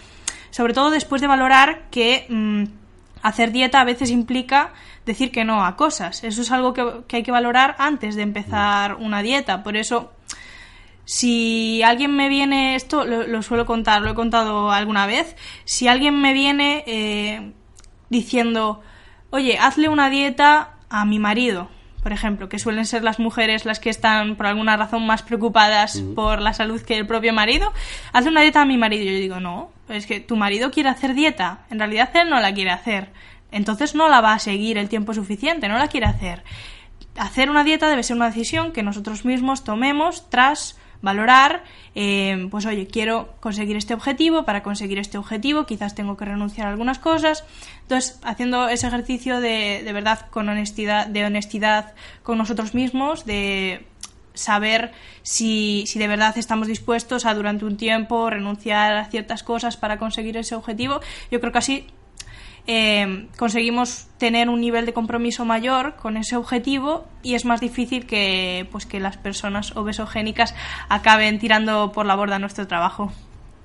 sobre 0.52 0.74
todo 0.74 0.90
después 0.90 1.22
de 1.22 1.28
valorar 1.28 1.84
que 1.90 2.26
mm, 2.30 2.64
hacer 3.24 3.52
dieta 3.52 3.82
a 3.82 3.86
veces 3.86 4.12
implica 4.12 4.74
decir 5.06 5.32
que 5.32 5.46
no 5.46 5.66
a 5.66 5.76
cosas. 5.76 6.24
Eso 6.24 6.44
es 6.44 6.52
algo 6.52 6.74
que, 6.74 7.16
hay 7.16 7.24
que 7.24 7.32
valorar 7.32 7.76
antes 7.80 8.16
de 8.16 8.22
empezar 8.22 8.96
una 8.96 9.24
dieta. 9.24 9.64
Por 9.64 9.76
eso 9.76 10.12
si 11.06 11.82
alguien 11.84 12.16
me 12.16 12.30
viene, 12.30 12.76
esto 12.76 13.06
lo, 13.06 13.42
suelo 13.42 13.66
contar, 13.66 14.02
lo 14.02 14.12
he 14.12 14.16
contado 14.16 14.72
alguna 14.72 15.06
vez, 15.06 15.36
si 15.66 15.88
alguien 15.88 16.22
me 16.22 16.34
viene 16.34 16.84
eh, 16.86 17.52
diciendo, 18.10 18.82
oye, 19.30 19.58
hazle 19.58 19.90
una 19.90 20.10
dieta 20.10 20.76
a 20.90 21.06
mi 21.06 21.20
marido, 21.20 21.70
por 22.04 22.12
ejemplo, 22.12 22.50
que 22.50 22.60
suelen 22.60 22.86
ser 22.86 23.02
las 23.02 23.18
mujeres 23.18 23.66
las 23.66 23.80
que 23.80 23.90
están 23.90 24.36
por 24.36 24.46
alguna 24.46 24.76
razón 24.76 25.08
más 25.08 25.24
preocupadas 25.24 26.04
por 26.16 26.42
la 26.42 26.54
salud 26.54 26.82
que 26.82 26.98
el 26.98 27.08
propio 27.08 27.32
marido, 27.32 27.72
hazle 28.12 28.30
una 28.30 28.42
dieta 28.42 28.62
a 28.62 28.66
mi 28.66 28.78
marido. 28.78 29.06
Yo 29.06 29.18
digo, 29.18 29.40
no, 29.40 29.72
es 29.88 30.06
que 30.06 30.20
tu 30.20 30.36
marido 30.36 30.70
quiere 30.70 30.90
hacer 30.90 31.14
dieta, 31.14 31.66
en 31.72 31.80
realidad 31.80 32.10
él 32.16 32.30
no 32.30 32.42
la 32.42 32.54
quiere 32.54 32.72
hacer, 32.72 33.10
entonces 33.52 33.96
no 33.96 34.10
la 34.10 34.20
va 34.20 34.34
a 34.34 34.40
seguir 34.40 34.78
el 34.78 34.90
tiempo 34.90 35.14
suficiente, 35.14 35.70
no 35.70 35.78
la 35.78 35.88
quiere 35.88 36.06
hacer. 36.06 36.44
Hacer 37.16 37.50
una 37.50 37.64
dieta 37.64 37.88
debe 37.88 38.04
ser 38.04 38.18
una 38.18 38.28
decisión 38.28 38.74
que 38.74 38.84
nosotros 38.84 39.24
mismos 39.24 39.64
tomemos 39.64 40.30
tras 40.30 40.78
valorar, 41.04 41.64
eh, 41.94 42.48
pues 42.50 42.66
oye, 42.66 42.88
quiero 42.88 43.36
conseguir 43.40 43.78
este 43.78 43.94
objetivo, 43.94 44.44
para 44.46 44.64
conseguir 44.64 44.98
este 44.98 45.20
objetivo 45.20 45.66
quizás 45.68 45.94
tengo 45.94 46.18
que 46.18 46.26
renunciar 46.26 46.66
a 46.66 46.72
algunas 46.72 46.98
cosas. 46.98 47.44
Entonces, 47.82 48.20
haciendo 48.24 48.68
ese 48.70 48.88
ejercicio 48.88 49.40
de, 49.40 49.84
de 49.84 49.94
verdad 49.94 50.28
con 50.32 50.50
honestidad, 50.50 51.06
de 51.06 51.26
honestidad 51.26 51.94
con 52.24 52.40
nosotros 52.40 52.74
mismos, 52.74 53.26
de 53.26 53.86
saber 54.34 54.94
si, 55.22 55.84
si, 55.86 56.00
de 56.00 56.08
verdad 56.08 56.36
estamos 56.38 56.68
dispuestos 56.68 57.26
a 57.26 57.36
durante 57.36 57.66
un 57.66 57.78
tiempo 57.78 58.30
renunciar 58.30 58.96
a 58.96 59.06
ciertas 59.06 59.44
cosas 59.44 59.78
para 59.78 60.00
conseguir 60.00 60.38
ese 60.38 60.56
objetivo. 60.56 61.02
Yo 61.30 61.40
creo 61.40 61.52
que 61.52 61.60
así 61.60 61.88
eh, 62.66 63.28
conseguimos 63.38 64.08
tener 64.18 64.50
un 64.50 64.62
nivel 64.62 64.86
de 64.86 64.94
compromiso 64.94 65.46
mayor 65.46 65.96
con 65.96 66.18
ese 66.18 66.36
objetivo 66.36 67.06
y 67.22 67.36
es 67.36 67.46
más 67.46 67.60
difícil 67.60 68.06
que, 68.06 68.68
pues, 68.72 68.86
que 68.86 69.00
las 69.00 69.18
personas 69.18 69.76
obesogénicas 69.76 70.56
acaben 70.90 71.40
tirando 71.40 71.92
por 71.92 72.06
la 72.06 72.16
borda 72.16 72.40
nuestro 72.40 72.68
trabajo. 72.68 73.12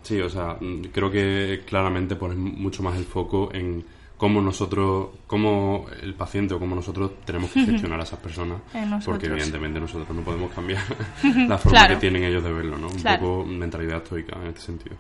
Sí, 0.03 0.21
o 0.21 0.29
sea, 0.29 0.57
mm, 0.61 0.87
creo 0.93 1.11
que 1.11 1.63
claramente 1.67 2.17
pones 2.17 2.39
mucho 2.39 2.83
más 2.83 2.97
el 2.97 3.05
foco 3.05 3.51
en 3.53 3.85
cómo 4.17 4.43
nosotros, 4.43 5.11
cómo 5.27 5.87
el 6.03 6.15
paciente 6.15 6.55
o 6.55 6.59
cómo 6.59 6.75
nosotros 6.75 7.13
tenemos 7.25 7.53
que 7.53 7.65
gestionar 7.65 8.01
a 8.01 8.03
esas 8.03 8.19
personas, 8.19 8.61
porque 9.05 9.27
evidentemente 9.27 9.79
nosotros 9.79 10.09
no 10.11 10.23
podemos 10.23 10.53
cambiar 10.53 10.83
la 11.49 11.57
forma 11.57 11.87
que 11.89 11.97
tienen 11.97 12.25
ellos 12.25 12.43
de 12.43 12.53
verlo, 12.53 12.77
¿no? 12.77 12.89
Un 12.89 13.03
poco 13.03 13.45
mentalidad 13.45 13.99
estoica 13.99 14.37
en 14.41 14.49
este 14.49 14.61
sentido. 14.61 14.97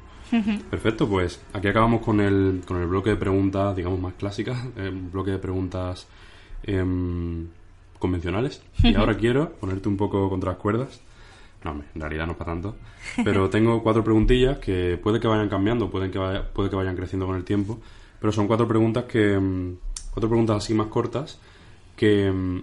Perfecto, 0.70 1.08
pues 1.08 1.40
aquí 1.52 1.68
acabamos 1.68 2.02
con 2.02 2.20
el, 2.20 2.62
con 2.66 2.80
el 2.80 2.86
bloque 2.86 3.10
de 3.10 3.16
preguntas, 3.16 3.74
digamos, 3.74 4.00
más 4.00 4.14
clásicas, 4.14 4.58
el 4.76 4.92
bloque 4.92 5.30
de 5.30 5.38
preguntas 5.38 6.06
em, 6.62 7.46
convencionales. 7.98 8.62
Y 8.82 8.94
ahora 8.94 9.16
quiero 9.18 9.52
ponerte 9.52 9.88
un 9.88 9.96
poco 9.96 10.28
contra 10.28 10.52
las 10.52 10.58
cuerdas. 10.58 11.00
No, 11.64 11.82
en 11.94 12.00
realidad 12.00 12.26
no 12.26 12.32
es 12.32 12.38
para 12.38 12.52
tanto. 12.52 12.76
Pero 13.24 13.50
tengo 13.50 13.82
cuatro 13.82 14.04
preguntillas 14.04 14.58
que 14.58 14.98
puede 15.02 15.18
que 15.20 15.26
vayan 15.26 15.48
cambiando, 15.48 15.90
pueden 15.90 16.10
que 16.10 16.20
puede 16.52 16.70
que 16.70 16.76
vayan 16.76 16.96
creciendo 16.96 17.26
con 17.26 17.36
el 17.36 17.44
tiempo. 17.44 17.78
Pero 18.20 18.32
son 18.32 18.46
cuatro 18.46 18.68
preguntas 18.68 19.04
que. 19.04 19.34
Em, 19.34 19.76
cuatro 20.10 20.28
preguntas 20.28 20.56
así 20.56 20.74
más 20.74 20.88
cortas 20.88 21.38
que 21.96 22.26
em, 22.26 22.62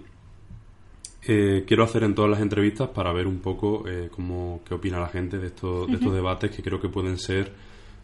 eh, 1.28 1.64
quiero 1.66 1.84
hacer 1.84 2.04
en 2.04 2.14
todas 2.14 2.30
las 2.30 2.40
entrevistas 2.40 2.88
para 2.88 3.12
ver 3.12 3.26
un 3.26 3.40
poco 3.40 3.88
eh, 3.88 4.08
cómo, 4.10 4.60
qué 4.66 4.74
opina 4.74 5.00
la 5.00 5.08
gente 5.08 5.38
de 5.38 5.48
estos, 5.48 5.86
de 5.88 5.94
estos 5.94 6.14
debates 6.14 6.50
que 6.50 6.62
creo 6.62 6.80
que 6.80 6.88
pueden 6.88 7.18
ser 7.18 7.52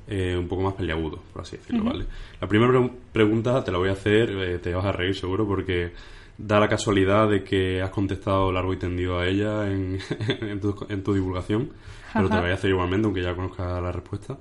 eh, 0.08 0.36
un 0.36 0.48
poco 0.48 0.62
más 0.62 0.74
peliagudos, 0.74 1.20
por 1.32 1.42
así 1.42 1.56
decirlo, 1.56 1.84
¿vale? 1.84 2.06
La 2.40 2.48
primera 2.48 2.90
pregunta 3.12 3.62
te 3.62 3.70
la 3.70 3.78
voy 3.78 3.90
a 3.90 3.92
hacer, 3.92 4.60
te 4.60 4.74
vas 4.74 4.84
a 4.84 4.92
reír 4.92 5.14
seguro 5.14 5.46
porque 5.46 5.92
da 6.36 6.58
la 6.58 6.68
casualidad 6.68 7.28
de 7.28 7.44
que 7.44 7.80
has 7.80 7.90
contestado 7.90 8.50
largo 8.50 8.72
y 8.72 8.78
tendido 8.78 9.18
a 9.18 9.26
ella 9.26 9.70
en, 9.70 9.98
en, 10.40 10.60
tu, 11.02 11.14
divulgación, 11.14 11.70
pero 12.12 12.28
te 12.28 12.34
la 12.34 12.40
voy 12.40 12.50
a 12.50 12.54
hacer 12.54 12.70
igualmente 12.70 13.06
aunque 13.06 13.22
ya 13.22 13.34
conozcas 13.34 13.82
la 13.82 13.92
respuesta. 13.92 14.38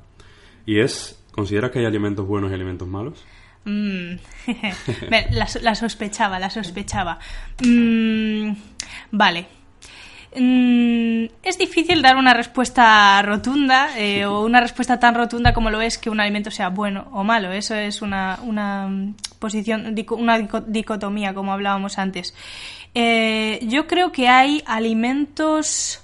Y 0.66 0.80
es, 0.80 1.24
¿consideras 1.32 1.72
que 1.72 1.80
hay 1.80 1.86
alimentos 1.86 2.26
buenos 2.26 2.52
y 2.52 2.54
alimentos 2.54 2.88
malos? 2.88 3.24
Mm. 3.66 4.16
la, 5.62 5.76
sospechaba, 5.76 6.40
la 6.40 6.50
sospechaba. 6.50 7.20
Mm, 7.64 8.54
vale. 9.12 9.46
Mm, 10.36 11.26
es 11.44 11.58
difícil 11.58 12.02
dar 12.02 12.16
una 12.16 12.34
respuesta 12.34 13.22
rotunda 13.22 13.98
eh, 13.98 14.26
o 14.26 14.46
una 14.46 14.62
respuesta 14.62 14.98
tan 14.98 15.14
rotunda 15.14 15.54
como 15.54 15.70
lo 15.70 15.82
es 15.82 15.98
que 15.98 16.10
un 16.10 16.22
alimento 16.22 16.52
sea 16.52 16.70
bueno 16.70 17.08
o 17.12 17.24
malo. 17.24 17.52
Eso 17.52 17.76
es 17.76 18.02
una, 18.02 18.40
una 18.44 18.90
posición, 19.40 19.94
una 20.12 20.40
dicotomía, 20.68 21.34
como 21.34 21.54
hablábamos 21.54 21.98
antes. 21.98 22.34
Eh, 22.94 23.60
yo 23.64 23.88
creo 23.88 24.12
que 24.12 24.28
hay 24.30 24.64
alimentos 24.66 26.02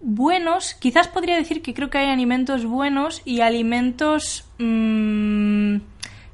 buenos, 0.00 0.74
quizás 0.74 1.08
podría 1.08 1.36
decir 1.36 1.60
que 1.62 1.74
creo 1.74 1.90
que 1.90 1.98
hay 1.98 2.08
alimentos 2.08 2.64
buenos 2.64 3.22
y 3.24 3.42
alimentos 3.42 4.44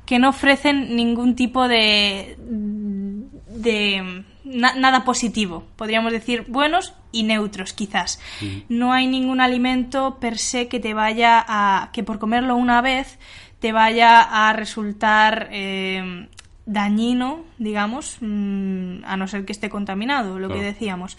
que 0.07 0.19
no 0.19 0.31
ofrecen 0.31 0.97
ningún 0.97 1.35
tipo 1.35 1.69
de, 1.69 2.37
de 2.39 4.25
nada 4.45 5.05
positivo. 5.05 5.65
Podríamos 5.77 6.13
decir 6.13 6.45
buenos 6.49 6.95
y 7.13 7.25
neutros, 7.25 7.73
quizás. 7.73 8.21
No 8.69 8.93
hay 8.93 9.09
ningún 9.09 9.41
alimento 9.41 10.19
per 10.21 10.39
se 10.39 10.69
que 10.69 10.81
te 10.81 10.95
vaya 10.95 11.45
a. 11.47 11.91
que 11.93 12.05
por 12.05 12.19
comerlo 12.19 12.57
una 12.57 12.81
vez 12.81 13.19
te 13.59 13.73
vaya 13.73 14.21
a 14.21 14.53
resultar 14.53 15.49
eh, 15.51 16.29
dañino, 16.67 17.45
digamos, 17.59 18.19
mm, 18.21 19.05
a 19.05 19.17
no 19.17 19.27
ser 19.27 19.45
que 19.45 19.53
esté 19.53 19.71
contaminado, 19.71 20.39
lo 20.39 20.49
que 20.49 20.61
decíamos. 20.61 21.17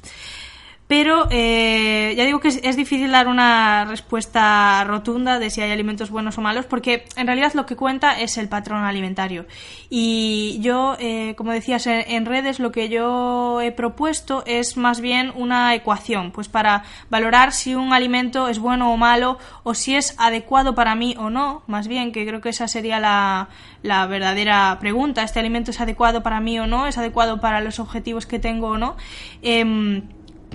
Pero 0.88 1.28
eh, 1.32 2.14
ya 2.16 2.24
digo 2.24 2.40
que 2.40 2.48
es, 2.48 2.78
difícil 2.78 3.12
dar 3.12 3.28
una 3.28 3.86
respuesta 3.86 4.84
rotunda 4.86 5.38
de 5.38 5.50
si 5.50 5.62
hay 5.62 5.72
alimentos 5.72 6.10
buenos 6.10 6.38
o 6.38 6.42
malos, 6.42 6.66
porque 6.66 7.04
en 7.18 7.28
realidad 7.28 7.54
lo 7.56 7.66
que 7.66 7.76
cuenta 7.76 8.20
es 8.20 8.38
el 8.38 8.48
patrón 8.48 8.86
alimentario. 8.86 9.46
Y 9.90 10.60
yo, 10.62 10.96
eh, 11.00 11.36
como 11.38 11.52
decías 11.52 11.88
en, 11.88 12.26
redes, 12.26 12.60
lo 12.60 12.72
que 12.72 12.88
yo 12.88 13.60
he 13.60 13.74
propuesto 13.74 14.44
es 14.46 14.78
más 14.78 15.02
bien 15.02 15.34
una 15.36 15.76
ecuación, 15.76 16.32
pues 16.32 16.48
para 16.48 16.84
valorar 17.10 17.52
si 17.52 17.76
un 17.76 17.92
alimento 17.92 18.48
es 18.48 18.60
bueno 18.60 18.94
o 18.94 18.98
malo, 18.98 19.40
o 19.64 19.74
si 19.74 19.96
es 19.96 20.16
adecuado 20.18 20.74
para 20.74 20.96
mí 20.96 21.16
o 21.20 21.30
no, 21.30 21.64
más 21.68 21.90
bien, 21.90 22.14
que 22.14 22.26
creo 22.26 22.40
que 22.40 22.50
esa 22.50 22.70
sería 22.70 23.02
la, 23.02 23.50
la 23.82 24.06
verdadera 24.08 24.78
pregunta. 24.80 25.24
¿Este 25.24 25.40
alimento 25.40 25.72
es 25.72 25.82
adecuado 25.82 26.24
para 26.24 26.40
mí 26.40 26.58
o 26.60 26.66
no? 26.66 26.88
¿Es 26.88 26.98
adecuado 26.98 27.42
para 27.42 27.60
los 27.60 27.80
objetivos 27.80 28.26
que 28.26 28.40
tengo 28.40 28.68
o 28.70 28.78
no? 28.78 28.96
Eh, 29.42 30.02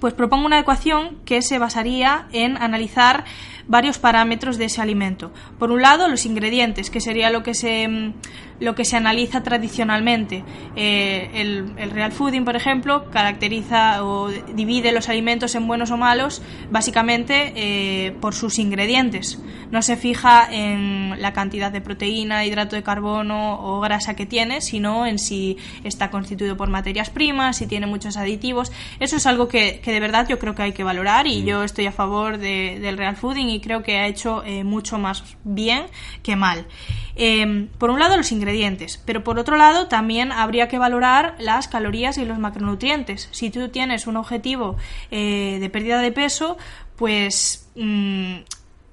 pues 0.03 0.15
propongo 0.15 0.47
una 0.47 0.59
ecuación 0.59 1.19
que 1.25 1.43
se 1.43 1.61
basaría 1.61 2.27
en 2.33 2.57
analizar 2.57 3.23
varios 3.69 4.01
parámetros 4.01 4.59
de 4.59 4.65
ese 4.65 4.83
alimento. 4.83 5.31
Por 5.61 5.71
un 5.71 5.81
lado, 5.81 6.09
los 6.09 6.27
ingredientes, 6.27 6.91
que 6.91 7.01
sería 7.01 7.31
lo 7.31 7.45
que 7.45 7.55
se, 7.55 7.87
mm, 7.87 8.15
lo 8.63 8.77
que 8.77 8.85
se 8.85 8.97
analiza 8.97 9.43
tradicionalmente. 9.43 10.45
Eh, 10.77 11.31
el, 11.35 11.91
real 11.91 12.13
fooding, 12.13 12.45
por 12.45 12.55
ejemplo, 12.55 13.11
caracteriza 13.11 14.05
o 14.05 14.29
divide 14.29 14.93
los 14.93 15.09
alimentos 15.09 15.55
en 15.57 15.67
buenos 15.67 15.91
o 15.91 15.97
malos 15.97 16.43
básicamente 16.71 17.53
eh, 17.57 18.13
por 18.21 18.35
sus 18.35 18.61
ingredientes. 18.61 19.41
No 19.73 19.83
se 19.83 19.97
fija 19.97 20.49
en 20.51 21.21
la 21.21 21.33
cantidad 21.33 21.73
de 21.73 21.81
proteína, 21.81 22.45
hidrato 22.45 22.77
de 22.77 22.85
carbono 22.85 23.59
o 23.61 23.81
grasa 23.81 24.15
que 24.15 24.27
tiene, 24.27 24.61
sino 24.61 25.07
en 25.07 25.19
si 25.19 25.57
está 25.83 26.11
constituido 26.11 26.57
por 26.57 26.69
materias 26.71 27.11
primas, 27.11 27.57
si 27.57 27.67
tiene 27.67 27.87
muchos 27.87 28.17
aditivos. 28.17 28.71
Eso 29.01 29.17
es 29.17 29.27
algo 29.27 29.49
que, 29.49 29.81
de 29.85 30.01
verdad 30.01 30.29
yo 30.29 30.39
creo 30.39 30.55
que 30.55 30.63
hay 30.63 30.73
que 30.73 30.85
valorar 30.85 31.27
y 31.27 31.43
mm. 31.43 31.47
yo 31.47 31.65
estoy 31.65 31.87
a 31.87 31.93
favor 31.93 32.39
del 32.39 32.97
real 32.97 33.17
fooding 33.17 33.49
y 33.49 33.61
creo 33.61 33.83
que 33.83 33.99
ha 33.99 34.07
hecho 34.07 34.45
eh, 34.45 34.63
mucho 34.63 34.99
más 34.99 35.25
bien 35.43 35.87
que 36.23 36.37
mal. 36.37 36.67
por 37.79 37.91
un 37.91 37.99
lado, 37.99 38.17
los 38.17 38.31
ingredientes 38.31 38.52
pero 39.05 39.25
por 39.25 39.39
otro 39.39 39.57
lado, 39.57 39.89
también 39.89 40.33
habría 40.33 40.69
que 40.69 40.79
valorar 40.79 41.35
las 41.39 41.69
calorías 41.69 42.19
y 42.19 42.25
los 42.25 42.39
macronutrientes. 42.39 43.29
Si 43.33 43.51
tú 43.51 43.69
tienes 43.69 44.07
un 44.07 44.17
objetivo 44.17 44.77
eh, 45.11 45.59
de 45.61 45.71
pérdida 45.71 46.01
de 46.01 46.13
peso, 46.13 46.57
pues 46.97 47.69
mm, 47.77 48.37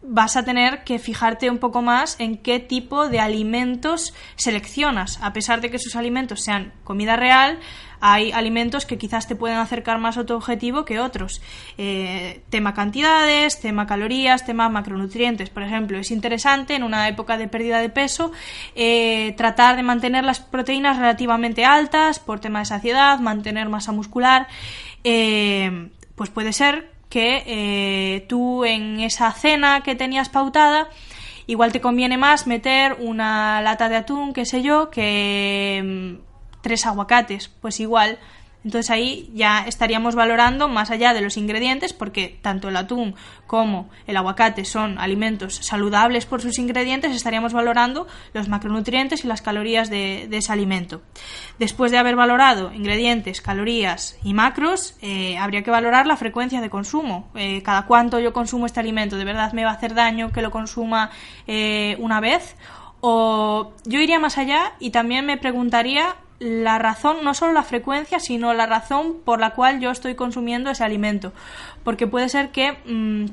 vas 0.02 0.38
a 0.38 0.44
tener 0.44 0.84
que 0.84 0.98
fijarte 0.98 1.50
un 1.50 1.58
poco 1.58 1.82
más 1.82 2.20
en 2.20 2.38
qué 2.38 2.60
tipo 2.60 3.08
de 3.10 3.20
alimentos 3.20 4.14
seleccionas. 4.36 5.20
A 5.22 5.34
pesar 5.34 5.62
de 5.62 5.70
que 5.70 5.78
esos 5.78 5.96
alimentos 5.96 6.42
sean 6.42 6.74
comida 6.84 7.16
real, 7.16 7.60
hay 8.02 8.32
alimentos 8.32 8.86
que 8.86 8.98
quizás 8.98 9.28
te 9.28 9.36
pueden 9.36 9.58
acercar 9.58 10.00
más 10.00 10.18
a 10.18 10.26
tu 10.26 10.34
objetivo 10.34 10.86
que 10.86 11.00
otros. 11.00 11.42
Eh, 11.78 12.42
tema 12.50 12.74
cantidades, 12.74 13.60
tema 13.60 13.88
calorías, 13.88 14.46
tema 14.46 14.70
macronutrientes, 14.70 15.50
por 15.50 15.64
ejemplo. 15.64 15.98
Es 15.98 16.12
interesante 16.12 16.76
en 16.76 16.84
una 16.84 17.08
época 17.08 17.38
de 17.38 17.48
pérdida 17.48 17.80
de 17.80 17.90
peso 17.90 18.32
eh, 18.76 19.34
tratar 19.38 19.76
de 19.76 19.84
mantener 19.84 20.24
las 20.24 20.40
proteínas 20.40 20.98
relativamente 20.98 21.66
altas 21.66 22.20
por 22.20 22.40
tema 22.40 22.60
de 22.60 22.66
saciedad, 22.66 23.20
mantener 23.20 23.68
masa 23.68 23.92
muscular. 23.92 24.48
Eh, 25.04 25.90
pues 26.16 26.30
puede 26.30 26.54
ser 26.54 26.99
que 27.10 28.26
tú 28.30 28.64
en 28.66 29.00
esa 29.00 29.32
cena 29.32 29.82
que 29.82 29.96
tenías 29.96 30.30
pautada 30.30 30.88
igual 31.50 31.72
te 31.72 31.82
conviene 31.82 32.16
más 32.16 32.46
meter 32.46 32.98
una 33.00 33.60
lata 33.62 33.90
de 33.90 33.96
atún, 33.96 34.34
qué 34.34 34.46
sé 34.46 34.62
yo, 34.62 34.92
que 34.92 36.20
tres 36.62 36.86
aguacates, 36.86 37.48
pues 37.48 37.80
igual. 37.80 38.20
Entonces 38.64 38.90
ahí 38.90 39.30
ya 39.34 39.66
estaríamos 39.68 40.16
valorando 40.16 40.68
más 40.68 40.92
allá 40.92 41.14
de 41.14 41.22
los 41.22 41.38
ingredientes, 41.38 41.94
porque 41.94 42.38
tanto 42.42 42.70
el 42.70 42.76
atún 42.76 43.16
como 43.48 43.90
el 44.06 44.18
aguacate 44.18 44.66
son 44.66 45.00
alimentos 45.00 45.56
saludables 45.56 46.26
por 46.26 46.42
sus 46.42 46.60
ingredientes, 46.60 47.16
estaríamos 47.16 47.54
valorando 47.54 48.06
los 48.34 48.50
macronutrientes 48.50 49.24
y 49.24 49.28
las 49.28 49.42
calorías 49.42 49.90
de, 49.90 50.28
ese 50.32 50.52
alimento. 50.52 51.02
Después 51.58 51.92
de 51.92 51.98
haber 51.98 52.16
valorado 52.16 52.74
ingredientes, 52.74 53.42
calorías 53.42 54.18
y 54.24 54.34
macros, 54.34 54.96
eh, 55.02 55.38
habría 55.38 55.64
que 55.64 55.72
valorar 55.72 56.06
la 56.06 56.18
frecuencia 56.18 56.62
de 56.62 56.70
consumo. 56.70 57.30
Eh, 57.36 57.62
cada 57.64 57.86
cuánto 57.86 58.20
yo 58.20 58.34
consumo 58.34 58.66
este 58.66 58.80
alimento, 58.80 59.16
¿de 59.16 59.26
verdad 59.26 59.54
me 59.54 59.64
va 59.64 59.72
a 59.72 59.76
hacer 59.76 59.94
daño 59.94 60.32
que 60.32 60.42
lo 60.42 60.52
consuma 60.52 61.12
eh, 61.48 61.96
una 62.00 62.20
vez? 62.20 62.56
O 63.02 63.74
yo 63.86 64.02
iría 64.02 64.20
más 64.20 64.38
allá 64.38 64.74
y 64.80 64.90
también 64.90 65.26
me 65.26 65.38
preguntaría 65.38 66.16
la 66.40 66.80
razón, 66.80 67.18
no 67.24 67.34
solo 67.34 67.54
la 67.54 67.64
frecuencia, 67.64 68.20
sino 68.20 68.54
la 68.54 68.66
razón 68.66 69.18
por 69.26 69.40
la 69.40 69.52
cual 69.52 69.80
yo 69.80 69.92
estoy 69.92 70.16
consumiendo 70.16 70.72
ese 70.72 70.84
alimento. 70.84 71.34
Porque 71.84 72.08
puede 72.08 72.30
ser 72.30 72.50
que, 72.50 72.78
mm, 72.86 73.26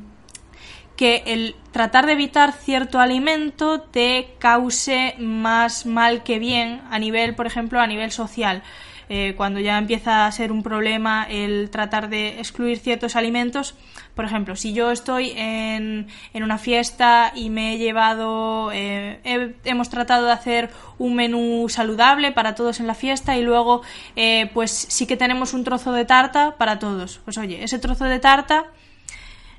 que 0.97 1.23
el 1.27 1.55
tratar 1.73 2.07
de 2.07 2.13
evitar 2.13 2.53
cierto 2.53 2.99
alimento 2.99 3.81
te 3.81 4.35
cause 4.39 5.15
más 5.19 5.87
mal 5.87 6.23
que 6.23 6.39
bien 6.39 6.83
a 6.91 6.99
nivel, 6.99 7.35
por 7.35 7.47
ejemplo, 7.47 7.81
a 7.81 7.87
nivel 7.87 8.11
social. 8.11 8.63
Eh, 9.09 9.35
cuando 9.37 9.61
ya 9.61 9.79
empieza 9.79 10.27
a 10.27 10.33
ser 10.33 10.51
un 10.51 10.65
problema 10.65 11.27
el 11.31 11.71
tratar 11.71 12.09
de 12.09 12.39
excluir 12.41 12.79
ciertos 12.79 13.15
alimentos. 13.15 13.75
Por 14.17 14.25
ejemplo, 14.25 14.57
si 14.57 14.73
yo 14.73 14.91
estoy 14.91 15.33
en, 15.37 16.09
en 16.35 16.43
una 16.43 16.59
fiesta 16.59 17.33
y 17.35 17.51
me 17.51 17.75
he 17.75 17.79
llevado, 17.79 18.71
eh, 18.73 19.55
hemos 19.65 19.91
tratado 19.91 20.27
de 20.27 20.33
hacer 20.33 20.71
un 20.99 21.15
menú 21.15 21.69
saludable 21.69 22.33
para 22.33 22.55
todos 22.55 22.81
en 22.81 22.87
la 22.87 22.95
fiesta 22.95 23.37
y 23.37 23.43
luego 23.43 23.83
eh, 24.17 24.51
pues 24.55 24.73
sí 24.73 25.07
que 25.07 25.17
tenemos 25.17 25.53
un 25.55 25.63
trozo 25.63 25.93
de 25.93 26.05
tarta 26.05 26.57
para 26.57 26.79
todos. 26.79 27.21
Pues 27.25 27.39
oye, 27.39 27.63
ese 27.63 27.79
trozo 27.79 28.07
de 28.07 28.19
tarta 28.19 28.65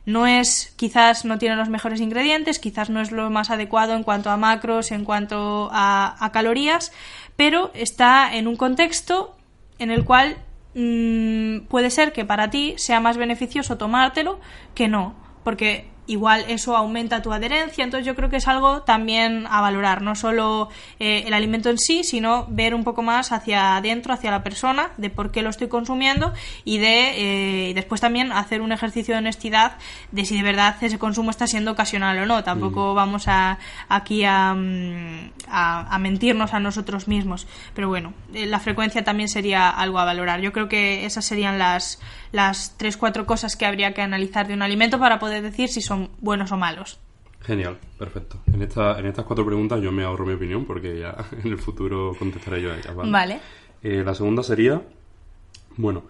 no 0.06 0.26
es, 0.28 0.74
quizás 0.76 1.24
no 1.24 1.38
tiene 1.38 1.56
los 1.56 1.70
mejores 1.70 2.02
ingredientes, 2.02 2.60
quizás 2.60 2.90
no 2.90 3.00
es 3.00 3.12
lo 3.12 3.30
más 3.30 3.50
adecuado 3.50 3.94
en 3.94 4.04
cuanto 4.04 4.30
a 4.30 4.38
macros, 4.38 4.92
en 4.92 5.06
cuanto 5.06 5.70
a, 5.72 6.16
a 6.20 6.32
calorías, 6.32 6.92
pero 7.36 7.72
está 7.74 8.36
en 8.36 8.48
un 8.48 8.56
contexto 8.56 9.37
en 9.80 9.92
el 9.92 10.06
cual 10.06 10.38
mm, 10.76 11.68
puede 11.68 11.90
ser 11.90 12.14
que 12.14 12.26
para 12.26 12.50
ti 12.50 12.74
sea 12.78 13.00
más 13.00 13.18
beneficioso 13.18 13.78
tomártelo 13.78 14.40
que 14.76 14.88
no, 14.88 15.16
porque 15.44 15.88
igual 16.08 16.46
eso 16.48 16.76
aumenta 16.76 17.22
tu 17.22 17.32
adherencia. 17.32 17.84
Entonces 17.84 18.06
yo 18.06 18.16
creo 18.16 18.30
que 18.30 18.38
es 18.38 18.48
algo 18.48 18.82
también 18.82 19.46
a 19.50 19.62
valorar, 19.62 20.02
no 20.02 20.16
solo 20.16 20.70
eh, 21.00 21.24
el 21.28 21.34
alimento 21.34 21.70
en 21.70 21.78
sí, 21.78 22.04
sino 22.04 22.46
ver 22.50 22.74
un 22.74 22.84
poco 22.84 23.04
más 23.04 23.32
hacia 23.32 23.78
adentro, 23.78 24.14
hacia 24.14 24.32
la 24.32 24.44
persona, 24.44 24.92
de 24.98 25.10
por 25.10 25.32
qué 25.32 25.42
lo 25.42 25.50
estoy 25.50 25.68
consumiendo 25.68 26.34
y 26.64 26.80
de 26.80 27.70
eh, 27.70 27.74
después 27.74 28.02
también 28.02 28.32
hacer 28.32 28.62
un 28.62 28.72
ejercicio 28.72 29.14
de 29.14 29.20
honestidad 29.20 29.78
de 30.12 30.26
si 30.26 30.36
de 30.36 30.44
verdad 30.44 30.76
ese 30.82 30.98
consumo 30.98 31.32
está 31.32 31.48
siendo 31.48 31.72
ocasional 31.72 32.18
o 32.18 32.26
no. 32.26 32.44
Tampoco 32.44 32.94
mm. 32.94 32.96
vamos 32.96 33.28
a, 33.28 33.60
aquí 33.90 34.24
mm, 34.24 35.32
a, 35.50 35.96
a, 35.96 36.00
mentirnos 36.00 36.54
a 36.54 36.60
nosotros 36.60 37.08
mismos. 37.08 37.48
Pero 37.74 37.90
bueno, 37.90 38.14
eh, 38.34 38.46
la 38.46 38.60
frecuencia 38.60 39.04
también 39.04 39.30
sería 39.30 39.70
algo 39.70 40.00
a 40.00 40.06
valorar. 40.06 40.40
Yo 40.42 40.54
creo 40.54 40.70
que 40.70 41.06
esas 41.06 41.26
serían 41.26 41.60
las, 41.60 42.00
las 42.32 42.76
tres, 42.78 42.98
cuatro 42.98 43.26
cosas 43.26 43.56
que 43.56 43.66
habría 43.66 43.94
que 43.94 44.02
analizar 44.02 44.48
de 44.48 44.54
un 44.54 44.62
alimento 44.62 45.00
para 45.00 45.20
poder 45.20 45.42
decir 45.42 45.70
si 45.70 45.82
son 45.82 45.97
buenos 46.20 46.52
o 46.52 46.58
malos. 46.58 47.00
Genial, 47.42 47.78
perfecto. 47.98 48.40
En, 48.52 48.62
esta, 48.62 49.00
en 49.00 49.06
estas 49.06 49.26
cuatro 49.26 49.46
preguntas 49.46 49.82
yo 49.82 49.92
me 49.92 50.04
ahorro 50.04 50.26
mi 50.26 50.34
opinión 50.34 50.66
porque 50.66 51.00
ya 51.00 51.16
en 51.44 51.52
el 51.52 51.58
futuro 51.58 52.14
contestaré 52.18 52.62
yo 52.62 52.72
a 52.72 52.78
ellas. 52.78 52.96
Vale. 52.96 53.40
Eh, 53.82 54.04
la 54.04 54.14
segunda 54.14 54.44
sería, 54.44 54.82
bueno, 55.78 56.04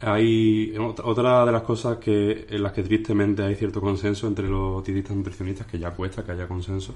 hay 0.00 0.74
otra 0.76 1.44
de 1.44 1.52
las 1.52 1.62
cosas 1.62 1.98
que 1.98 2.46
en 2.48 2.62
las 2.62 2.72
que 2.72 2.82
tristemente 2.82 3.42
hay 3.42 3.56
cierto 3.56 3.80
consenso 3.80 4.28
entre 4.28 4.48
los 4.48 4.84
dietistas 4.84 5.16
nutricionistas, 5.16 5.66
que 5.66 5.78
ya 5.78 5.90
cuesta 5.90 6.24
que 6.24 6.32
haya 6.32 6.46
consenso, 6.46 6.94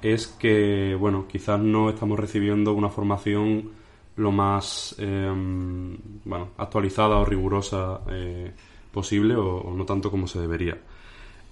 es 0.00 0.28
que, 0.28 0.94
bueno, 0.98 1.26
quizás 1.28 1.60
no 1.60 1.90
estamos 1.90 2.18
recibiendo 2.18 2.72
una 2.72 2.88
formación 2.88 3.70
lo 4.16 4.32
más 4.32 4.94
em, 4.98 5.96
bueno, 6.24 6.50
actualizada 6.58 7.16
o 7.16 7.24
rigurosa 7.24 8.00
eh, 8.10 8.52
posible 8.92 9.34
o, 9.34 9.72
no 9.74 9.84
tanto 9.84 10.10
como 10.10 10.26
se 10.26 10.40
debería. 10.40 10.78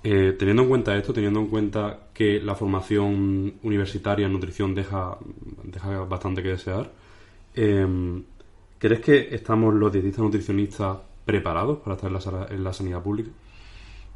Eh, 0.04 0.36
teniendo 0.38 0.62
en 0.62 0.68
cuenta 0.68 0.96
esto, 0.96 1.12
teniendo 1.12 1.40
en 1.40 1.46
cuenta 1.48 1.98
que 2.14 2.40
la 2.40 2.54
formación 2.54 3.54
universitaria 3.62 4.26
en 4.26 4.32
nutrición 4.32 4.74
deja, 4.74 5.18
bastante 6.08 6.42
que 6.42 6.50
desear, 6.50 6.90
em, 7.54 8.22
¿crees 8.78 9.00
que 9.00 9.34
estamos 9.34 9.74
los 9.74 9.92
dietistas 9.92 10.20
nutricionistas 10.20 10.98
preparados 11.24 11.78
para 11.78 11.96
estar 11.96 12.48
en 12.52 12.64
la, 12.64 12.72
sanidad 12.72 13.02
pública? 13.02 13.30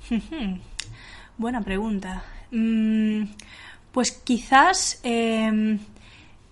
Buena 1.38 1.62
pregunta. 1.62 2.22
Mm, 2.52 3.24
pues 3.90 4.12
quizás 4.12 5.00
em, 5.02 5.78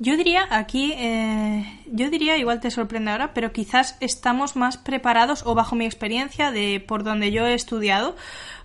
yo 0.03 0.17
diría 0.17 0.47
aquí, 0.49 0.95
eh, 0.97 1.63
yo 1.93 2.09
diría, 2.09 2.39
igual 2.39 2.59
te 2.61 2.71
sorprende 2.71 3.11
ahora, 3.11 3.35
pero 3.35 3.53
quizás 3.53 3.99
estamos 4.01 4.57
más 4.57 4.79
preparados, 4.79 5.43
o 5.45 5.55
bajo 5.55 5.77
mi 5.77 5.85
experiencia 5.85 6.51
de 6.51 6.81
por 6.81 7.05
donde 7.05 7.33
yo 7.33 7.47
he 7.47 7.53
estudiado, 7.53 8.17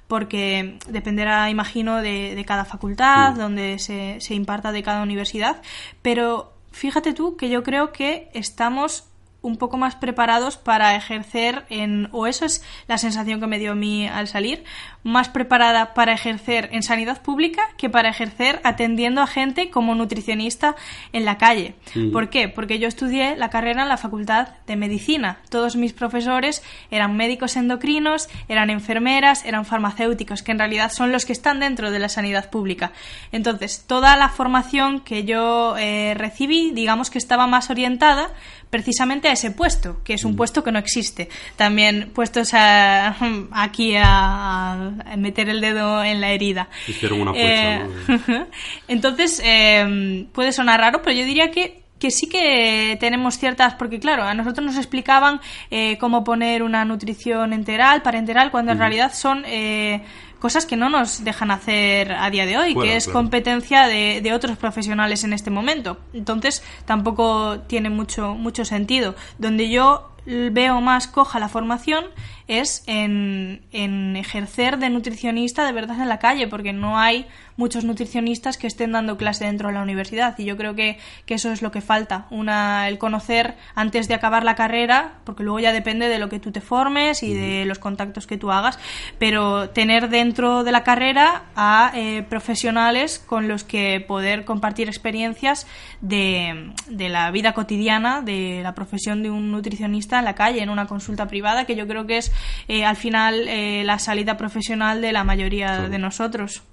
porque 0.08 0.78
dependerá, 0.88 1.50
imagino, 1.50 2.02
de, 2.02 2.36
de 2.36 2.46
cada 2.46 2.66
facultad, 2.66 3.34
donde 3.34 3.80
se, 3.80 4.18
se 4.20 4.34
imparta 4.36 4.72
de 4.72 4.84
cada 4.84 5.02
universidad, 5.02 5.62
pero 6.02 6.54
fíjate 6.72 7.14
tú 7.14 7.38
que 7.38 7.50
yo 7.50 7.64
creo 7.64 7.92
que 7.92 8.30
estamos 8.34 9.06
un 9.48 9.58
poco 9.58 9.78
más 9.78 9.96
preparados 9.96 10.58
para 10.58 10.96
ejercer 10.96 11.66
en, 11.70 12.10
o 12.12 12.28
eso 12.28 12.46
es 12.46 12.64
la 12.88 12.98
sensación 12.98 13.40
que 13.40 13.48
me 13.48 13.60
dio 13.60 13.74
a 13.74 13.76
mí 13.76 14.08
al 14.08 14.28
salir, 14.28 14.64
más 15.04 15.30
preparada 15.30 15.94
para 15.94 16.14
ejercer 16.14 16.70
en 16.72 16.82
sanidad 16.82 17.22
pública 17.22 17.62
que 17.78 17.90
para 17.90 18.10
ejercer 18.10 18.60
atendiendo 18.64 19.22
a 19.22 19.28
gente 19.28 19.70
como 19.70 19.94
nutricionista 19.94 20.76
en 21.14 21.26
la 21.26 21.38
calle. 21.38 21.76
¿Por 22.12 22.30
qué? 22.30 22.50
Porque 22.50 22.80
yo 22.80 22.88
estudié 22.88 23.36
la 23.36 23.50
carrera 23.50 23.84
en 23.84 23.90
la 23.90 23.98
Facultad 23.98 24.50
de 24.66 24.76
Medicina. 24.76 25.38
Todos 25.50 25.76
mis 25.76 25.94
profesores 25.94 26.64
eran 26.90 27.16
médicos 27.16 27.56
endocrinos, 27.56 28.30
eran 28.48 28.70
enfermeras, 28.70 29.46
eran 29.46 29.66
farmacéuticos, 29.66 30.42
que 30.42 30.52
en 30.52 30.60
realidad 30.60 30.92
son 30.92 31.12
los 31.12 31.26
que 31.26 31.34
están 31.34 31.60
dentro 31.60 31.92
de 31.92 32.00
la 32.00 32.10
sanidad 32.10 32.50
pública. 32.50 32.92
Entonces, 33.32 33.86
toda 33.86 34.18
la 34.18 34.30
formación 34.30 35.02
que 35.02 35.24
yo 35.24 35.78
eh, 35.78 36.16
recibí, 36.16 36.72
digamos 36.72 37.10
que 37.10 37.20
estaba 37.20 37.46
más 37.46 37.70
orientada 37.70 38.32
precisamente 38.70 39.28
a 39.28 39.34
ese 39.34 39.52
puesto, 39.52 40.04
que 40.04 40.14
es 40.14 40.26
un 40.26 40.36
puesto 40.36 40.64
que 40.64 40.72
no 40.72 40.80
existe. 40.80 41.30
También 41.56 42.12
puestos 42.14 42.54
a, 42.54 43.16
aquí 43.52 43.96
a, 43.98 44.92
meter 45.18 45.50
el 45.50 45.62
dedo 45.62 46.04
en 46.04 46.22
la 46.22 46.32
herida. 46.32 46.70
Hicieron 46.88 47.22
una 47.22 47.32
eh, 47.36 47.86
Entonces, 48.88 49.42
eh, 49.44 50.28
puede 50.34 50.52
sonar 50.52 50.80
raro, 50.80 51.02
pero 51.02 51.18
yo 51.18 51.26
diría 51.26 51.52
que 51.52 51.86
que 52.00 52.12
sí 52.12 52.28
que 52.28 52.98
tenemos 53.00 53.38
ciertas, 53.38 53.76
porque 53.76 54.00
claro, 54.00 54.24
a 54.24 54.34
nosotros 54.34 54.66
nos 54.66 54.78
explicaban 54.78 55.40
eh, 55.72 55.98
cómo 55.98 56.24
poner 56.24 56.62
una 56.62 56.84
nutrición 56.84 57.54
enteral, 57.54 58.02
parenteral, 58.02 58.52
cuando 58.52 58.74
en 58.74 58.80
realidad 58.80 59.14
son 59.14 59.44
eh, 59.46 60.04
cosas 60.40 60.66
que 60.66 60.76
no 60.76 60.90
nos 60.90 61.24
dejan 61.24 61.52
hacer 61.52 62.12
a 62.12 62.30
día 62.30 62.46
de 62.46 62.58
hoy, 62.58 62.76
que 62.76 62.96
es 62.96 63.08
competencia 63.08 63.88
de, 63.88 64.22
de, 64.22 64.34
otros 64.34 64.58
profesionales 64.58 65.24
en 65.24 65.34
este 65.34 65.50
momento. 65.50 65.98
Entonces, 66.14 66.64
tampoco 66.86 67.60
tiene 67.68 67.90
mucho, 67.90 68.36
mucho 68.36 68.66
sentido. 68.66 69.16
Donde 69.38 69.70
yo 69.70 70.12
veo 70.26 70.82
más 70.82 71.08
coja 71.08 71.40
la 71.40 71.50
formación 71.50 72.06
es 72.48 72.84
en, 72.86 73.62
en, 73.72 74.16
ejercer 74.16 74.78
de 74.78 74.90
nutricionista 74.90 75.66
de 75.66 75.72
verdad 75.72 76.00
en 76.02 76.10
la 76.10 76.20
calle, 76.20 76.48
porque 76.48 76.74
no 76.74 77.00
hay 77.00 77.26
muchos 77.58 77.86
nutricionistas 77.86 78.58
que 78.58 78.68
estén 78.68 78.92
dando 78.92 79.18
clase 79.18 79.46
dentro 79.46 79.70
de 79.70 79.76
la 79.76 79.82
universidad. 79.82 80.38
Y 80.38 80.46
yo 80.46 80.58
creo 80.58 80.76
que, 80.76 81.00
que, 81.26 81.36
eso 81.36 81.52
es 81.52 81.62
lo 81.62 81.72
que 81.72 81.82
falta, 81.82 82.28
una, 82.30 82.88
el 82.88 82.98
conocer 82.98 83.56
antes 83.74 84.08
de 84.08 84.14
acabar 84.14 84.44
la 84.44 84.56
carrera, 84.56 85.14
porque 85.24 85.44
luego 85.44 85.60
ya 85.60 85.72
depende 85.72 86.08
de 86.08 86.20
lo 86.20 86.30
que 86.30 86.40
tú 86.40 86.52
te 86.52 86.62
formes 86.62 87.24
y 87.24 87.34
de 87.34 87.66
los 87.66 87.80
contactos 87.80 88.28
que 88.28 88.38
tú 88.38 88.52
hagas, 88.52 88.78
pero 89.18 89.70
tener 89.70 90.10
dentro 90.10 90.64
de 90.64 90.72
la 90.72 90.84
carrera 90.84 91.44
a 91.56 91.92
eh, 91.96 92.24
profesionales 92.30 93.24
con 93.26 93.48
los 93.48 93.64
que 93.64 94.04
poder 94.06 94.46
compartir 94.46 94.88
experiencias 94.88 95.66
de, 96.02 96.74
de 96.88 97.10
la 97.10 97.32
vida 97.32 97.54
cotidiana, 97.54 98.22
de 98.22 98.60
la 98.62 98.76
profesión 98.76 99.24
de 99.24 99.30
un 99.30 99.52
nutricionista 99.52 100.20
en 100.20 100.26
la 100.26 100.36
calle, 100.36 100.62
en 100.62 100.70
una 100.70 100.88
consulta 100.88 101.28
privada, 101.28 101.66
que 101.66 101.76
yo 101.76 101.88
creo 101.88 102.06
que 102.06 102.18
es 102.18 102.32
eh, 102.68 102.86
al 102.86 102.96
final 102.96 103.48
eh, 103.48 103.84
la 103.84 104.00
salida 104.00 104.38
profesional 104.38 105.02
de 105.02 105.12
la 105.12 105.24
mayoría 105.24 105.88
de 105.88 106.00
nosotros. 106.00 106.64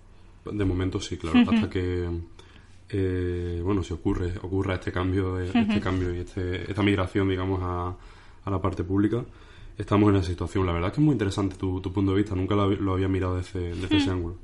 De 0.44 0.64
momento 0.64 1.00
sí, 1.00 1.16
claro, 1.16 1.38
hasta 1.50 1.70
que 1.70 2.08
eh, 2.88 3.60
bueno 3.62 3.82
se 3.82 3.94
ocurre 3.94 4.34
ocurra 4.42 4.74
este 4.74 4.92
cambio, 4.92 5.38
este 5.38 5.80
cambio 5.80 6.14
y 6.14 6.20
este, 6.20 6.70
esta 6.70 6.82
migración, 6.82 7.28
digamos, 7.28 7.60
a, 7.62 7.96
a, 8.44 8.50
la 8.50 8.60
parte 8.60 8.84
pública. 8.84 9.24
Estamos 9.78 10.10
en 10.10 10.16
esa 10.16 10.28
situación. 10.28 10.66
La 10.66 10.72
verdad 10.72 10.88
es 10.88 10.94
que 10.94 11.00
es 11.00 11.04
muy 11.04 11.12
interesante 11.12 11.56
tu, 11.56 11.80
tu 11.80 11.92
punto 11.92 12.12
de 12.12 12.18
vista. 12.18 12.34
Nunca 12.34 12.54
lo, 12.54 12.92
había 12.92 13.08
mirado 13.08 13.36
desde, 13.36 13.70
ese 13.70 14.10
ángulo. 14.10 14.36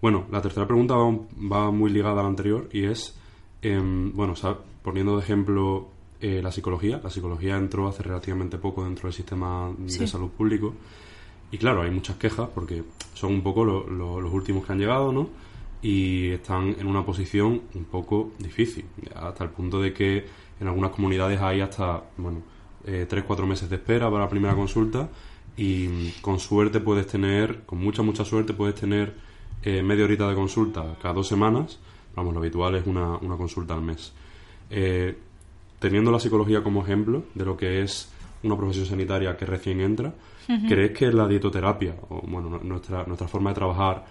bueno, 0.00 0.26
la 0.30 0.40
tercera 0.40 0.66
pregunta 0.66 0.94
va, 0.94 1.70
muy 1.70 1.90
ligada 1.90 2.20
a 2.20 2.22
la 2.22 2.28
anterior 2.28 2.68
y 2.72 2.84
es, 2.84 3.18
em, 3.60 4.12
bueno, 4.14 4.34
poniendo 4.82 5.16
de 5.16 5.22
ejemplo 5.22 5.90
eh, 6.20 6.40
la 6.42 6.50
psicología. 6.50 7.00
La 7.02 7.10
psicología 7.10 7.56
entró 7.56 7.88
hace 7.88 8.02
relativamente 8.02 8.58
poco 8.58 8.84
dentro 8.84 9.08
del 9.08 9.12
sistema 9.12 9.70
de 9.78 10.06
salud 10.06 10.30
público. 10.30 10.74
Y 11.50 11.58
claro, 11.58 11.82
hay 11.82 11.90
muchas 11.90 12.16
quejas 12.16 12.48
porque 12.54 12.84
son 13.14 13.32
un 13.32 13.42
poco 13.42 13.64
los 13.64 14.32
últimos 14.32 14.66
que 14.66 14.72
han 14.72 14.78
llegado, 14.78 15.12
¿no? 15.12 15.30
Y 15.80 16.30
están 16.30 16.76
en 16.78 16.86
una 16.86 17.06
posición 17.06 17.62
un 17.74 17.84
poco 17.84 18.32
difícil, 18.38 18.84
hasta 19.14 19.44
el 19.44 19.50
punto 19.50 19.80
de 19.80 19.92
que 19.92 20.26
en 20.60 20.66
algunas 20.66 20.90
comunidades 20.90 21.40
hay 21.40 21.60
hasta, 21.60 22.02
bueno, 22.16 22.42
eh, 22.84 23.06
tres, 23.08 23.24
cuatro 23.24 23.46
meses 23.46 23.70
de 23.70 23.76
espera 23.76 24.10
para 24.10 24.24
la 24.24 24.28
primera 24.28 24.54
consulta 24.54 25.08
y 25.56 26.10
con 26.20 26.38
suerte 26.38 26.80
puedes 26.80 27.06
tener, 27.06 27.64
con 27.64 27.78
mucha, 27.78 28.02
mucha 28.02 28.24
suerte 28.24 28.54
puedes 28.54 28.74
tener 28.74 29.14
eh, 29.62 29.82
media 29.82 30.04
horita 30.04 30.28
de 30.28 30.34
consulta 30.34 30.96
cada 31.00 31.14
dos 31.14 31.28
semanas. 31.28 31.78
Vamos, 32.14 32.32
lo 32.32 32.40
habitual 32.40 32.74
es 32.76 32.86
una, 32.86 33.16
una 33.16 33.36
consulta 33.36 33.74
al 33.74 33.82
mes. 33.82 34.12
Eh, 34.70 35.16
teniendo 35.78 36.10
la 36.10 36.20
psicología 36.20 36.62
como 36.62 36.82
ejemplo 36.82 37.24
de 37.34 37.44
lo 37.44 37.56
que 37.56 37.82
es 37.82 38.10
una 38.42 38.56
profesión 38.56 38.86
sanitaria 38.86 39.36
que 39.36 39.46
recién 39.46 39.80
entra, 39.80 40.14
¿crees 40.68 40.96
que 40.96 41.12
la 41.12 41.26
dietoterapia, 41.26 41.94
o 42.08 42.22
bueno, 42.26 42.60
nuestra, 42.62 43.04
nuestra 43.04 43.28
forma 43.28 43.50
de 43.50 43.54
trabajar, 43.54 44.04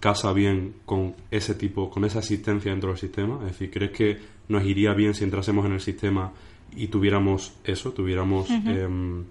casa 0.00 0.32
bien 0.32 0.74
con 0.84 1.14
ese 1.30 1.54
tipo, 1.54 1.90
con 1.90 2.04
esa 2.04 2.20
asistencia 2.20 2.70
dentro 2.70 2.90
del 2.90 2.98
sistema? 2.98 3.38
Es 3.42 3.52
decir, 3.52 3.70
¿crees 3.70 3.90
que 3.92 4.18
nos 4.48 4.64
iría 4.64 4.94
bien 4.94 5.14
si 5.14 5.24
entrásemos 5.24 5.66
en 5.66 5.72
el 5.72 5.80
sistema 5.80 6.32
y 6.74 6.88
tuviéramos 6.88 7.54
eso, 7.64 7.92
tuviéramos 7.92 8.48
em, 8.50 9.24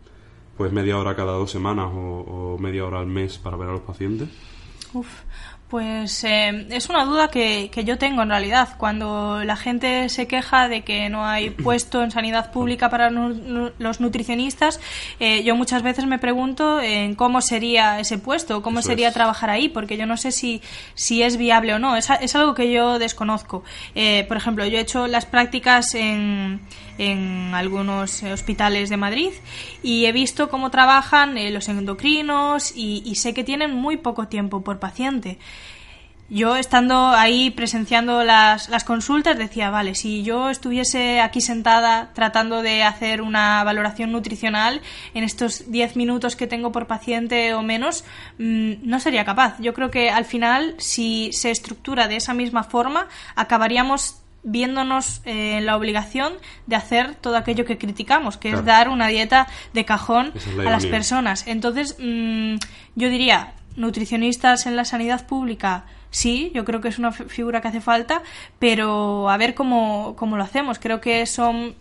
pues 0.57 0.71
media 0.71 0.97
hora 0.97 1.15
cada 1.15 1.33
dos 1.33 1.51
semanas 1.51 1.87
o, 1.93 2.53
o, 2.53 2.57
media 2.57 2.85
hora 2.85 2.99
al 2.99 3.07
mes 3.07 3.37
para 3.37 3.57
ver 3.57 3.69
a 3.69 3.73
los 3.73 3.81
pacientes? 3.81 4.29
Uf, 4.93 5.07
pues 5.71 6.25
eh, 6.25 6.67
es 6.69 6.89
una 6.89 7.05
duda 7.05 7.29
que, 7.29 7.69
que, 7.71 7.85
yo 7.85 7.97
tengo 7.97 8.23
en 8.23 8.29
realidad. 8.29 8.75
Cuando 8.77 9.41
la 9.45 9.55
gente 9.55 10.09
se 10.09 10.27
queja 10.27 10.67
de 10.67 10.81
que 10.81 11.07
no 11.07 11.25
hay 11.25 11.49
puesto 11.63 12.03
en 12.03 12.11
sanidad 12.11 12.51
pública 12.51 12.89
para 12.89 13.09
los 13.09 14.01
nutricionistas, 14.01 14.81
eh, 15.21 15.43
yo 15.43 15.55
muchas 15.55 15.81
veces 15.81 16.05
me 16.07 16.19
pregunto 16.19 16.81
en 16.81 17.15
cómo 17.15 17.39
sería 17.39 18.01
ese 18.01 18.17
puesto, 18.17 18.61
cómo 18.61 18.81
sería 18.81 19.13
trabajar 19.13 19.49
ahí, 19.49 19.69
porque 19.69 19.95
yo 19.95 20.05
no 20.05 20.17
sé 20.17 20.33
si, 20.33 20.61
si 20.93 21.23
es 21.23 21.37
viable 21.37 21.73
o 21.73 21.79
no. 21.79 21.95
Es, 21.95 22.09
es 22.09 22.35
algo 22.35 22.53
que 22.53 22.69
yo 22.69 22.99
desconozco. 22.99 23.63
Eh, 23.95 24.25
por 24.27 24.35
ejemplo, 24.35 24.65
yo 24.65 24.77
he 24.77 24.81
hecho 24.81 25.07
las 25.07 25.25
prácticas 25.25 25.95
en, 25.95 26.59
en 27.01 27.53
algunos 27.53 28.21
hospitales 28.23 28.89
de 28.89 28.97
Madrid 28.97 29.31
y 29.81 30.05
he 30.05 30.11
visto 30.11 30.49
cómo 30.49 30.69
trabajan 30.69 31.35
los 31.51 31.67
endocrinos 31.67 32.73
y, 32.75 33.01
y 33.05 33.15
sé 33.15 33.33
que 33.33 33.43
tienen 33.43 33.73
muy 33.73 33.97
poco 33.97 34.27
tiempo 34.27 34.61
por 34.61 34.79
paciente 34.79 35.39
yo 36.31 36.55
estando 36.55 37.09
ahí 37.09 37.51
presenciando 37.51 38.23
las, 38.23 38.69
las, 38.69 38.85
consultas 38.85 39.37
decía, 39.37 39.69
vale, 39.69 39.95
si 39.95 40.23
yo 40.23 40.49
estuviese 40.49 41.19
aquí 41.19 41.41
sentada 41.41 42.11
tratando 42.13 42.61
de 42.61 42.83
hacer 42.83 43.21
una 43.21 43.61
valoración 43.65 44.13
nutricional 44.13 44.81
en 45.13 45.25
estos 45.25 45.69
10 45.69 45.97
minutos 45.97 46.37
que 46.37 46.47
tengo 46.47 46.71
por 46.71 46.87
paciente 46.87 47.53
o 47.53 47.63
menos, 47.63 48.05
mm, 48.37 48.75
no 48.83 49.01
sería 49.01 49.25
capaz. 49.25 49.57
Yo 49.59 49.73
creo 49.73 49.91
que 49.91 50.09
al 50.09 50.23
final, 50.23 50.75
si 50.77 51.33
se 51.33 51.51
estructura 51.51 52.07
de 52.07 52.15
esa 52.15 52.33
misma 52.33 52.63
forma, 52.63 53.09
acabaríamos 53.35 54.20
viéndonos 54.43 55.21
eh, 55.25 55.57
en 55.57 55.65
la 55.65 55.77
obligación 55.77 56.33
de 56.67 56.75
hacer 56.75 57.15
todo 57.15 57.37
aquello 57.37 57.65
que 57.65 57.77
criticamos, 57.77 58.37
que 58.37 58.51
es 58.51 58.65
dar 58.65 58.89
una 58.89 59.07
dieta 59.07 59.47
de 59.73 59.85
cajón 59.85 60.33
a 60.59 60.69
las 60.69 60.85
personas. 60.85 61.45
Entonces, 61.47 61.97
mm, 61.99 62.55
yo 62.95 63.09
diría, 63.09 63.53
nutricionistas 63.75 64.65
en 64.65 64.75
la 64.75 64.85
sanidad 64.85 65.27
pública, 65.27 65.85
sí, 66.09 66.51
yo 66.53 66.65
creo 66.65 66.81
que 66.81 66.89
es 66.89 66.99
una 66.99 67.11
figura 67.11 67.61
que 67.61 67.67
hace 67.69 67.81
falta, 67.81 68.21
pero 68.59 69.29
a 69.29 69.37
ver 69.37 69.53
cómo, 69.53 70.15
cómo 70.17 70.37
lo 70.37 70.43
hacemos. 70.43 70.79
Creo 70.79 71.01
que 71.01 71.25
son 71.25 71.75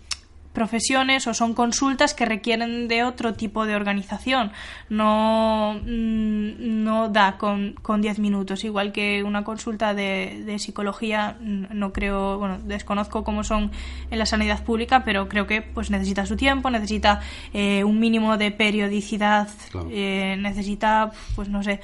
profesiones 0.53 1.27
o 1.27 1.35
son 1.35 1.55
consultas 1.55 2.15
que 2.15 2.25
requieren 2.25 2.89
de 2.89 3.05
otro 3.05 3.35
tipo 3.35 3.67
de 3.67 3.77
organización. 3.77 4.53
No, 4.89 5.81
mm, 5.85 6.85
no 6.85 7.09
da 7.09 7.39
con, 7.39 7.75
con 7.83 8.03
10 8.03 8.19
minutos, 8.19 8.65
igual 8.65 8.93
que 8.93 9.23
una 9.23 9.45
consulta 9.45 9.95
de, 9.95 10.43
de, 10.45 10.59
psicología, 10.59 11.37
no 11.41 11.93
creo, 11.93 12.39
bueno, 12.39 12.59
desconozco 12.65 13.25
cómo 13.25 13.45
son 13.45 13.71
en 14.11 14.19
la 14.19 14.27
sanidad 14.27 14.65
pública, 14.65 15.05
pero 15.05 15.29
creo 15.29 15.47
que 15.47 15.63
pues 15.63 15.91
necesita 15.91 16.27
su 16.27 16.37
tiempo, 16.37 16.71
necesita 16.71 17.21
eh, 17.53 17.85
un 17.85 18.01
mínimo 18.01 18.37
de 18.37 18.51
periodicidad, 18.51 19.49
eh, 19.91 20.37
necesita, 20.39 21.13
pues 21.37 21.49
no 21.49 21.63
sé, 21.63 21.81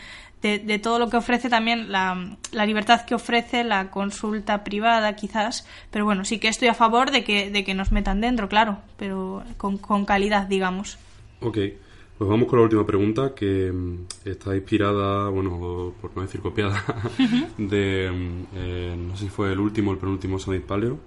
de, 0.47 0.79
todo 0.79 0.99
lo 0.99 1.09
que 1.09 1.17
ofrece 1.17 1.49
también 1.49 1.91
la, 1.91 2.37
la, 2.53 2.67
libertad 2.67 3.05
que 3.05 3.15
ofrece 3.15 3.65
la 3.65 3.91
consulta 3.91 4.65
privada 4.65 5.17
quizás 5.17 5.67
pero 5.91 6.05
bueno 6.05 6.25
sí 6.25 6.39
que 6.39 6.49
estoy 6.49 6.69
a 6.69 6.75
favor 6.75 7.11
de 7.11 7.25
que, 7.25 7.51
de 7.51 7.65
que 7.65 7.75
nos 7.75 7.93
metan 7.93 8.21
dentro 8.21 8.49
claro 8.49 8.79
pero 8.97 9.43
con, 9.57 9.79
con 9.79 10.05
calidad 10.05 10.47
digamos 10.47 10.99
ok 11.41 11.59
pues 12.19 12.31
vamos 12.31 12.49
con 12.49 12.59
la 12.59 12.65
última 12.65 12.87
pregunta 12.87 13.35
que 13.35 13.71
mm, 13.73 14.07
está 14.25 14.55
inspirada 14.55 15.29
bueno 15.29 15.95
por 16.01 16.17
no 16.17 16.23
decir 16.23 16.41
copiada 16.41 16.83
de 17.59 18.11
mm, 18.11 18.45
eh, 18.55 18.97
no 18.99 19.17
sé 19.17 19.25
si 19.25 19.31
fue 19.31 19.53
el 19.53 19.61
último 19.61 19.91
o 19.91 19.95
el 19.95 20.01
penúltimo 20.01 20.39
Summit 20.39 20.63
Paleo 20.63 20.99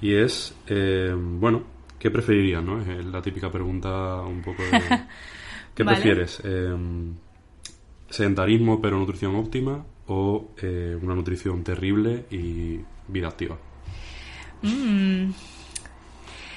y 0.00 0.14
es 0.14 0.54
eh, 0.66 1.14
bueno 1.16 1.62
¿qué 1.98 2.10
preferirías? 2.10 2.62
no? 2.62 2.80
es 2.80 3.04
la 3.04 3.22
típica 3.22 3.50
pregunta 3.50 4.20
un 4.22 4.42
poco 4.42 4.62
de 4.62 4.80
¿qué 5.74 5.84
prefieres? 5.84 6.40
Eh, 6.44 6.74
sedentarismo 8.10 8.80
pero 8.80 8.98
nutrición 8.98 9.36
óptima 9.36 9.84
o 10.06 10.50
eh, 10.62 10.98
una 11.00 11.14
nutrición 11.14 11.62
terrible 11.62 12.24
y 12.30 12.80
vida 13.08 13.28
activa. 13.28 13.58
Mm. 14.62 15.30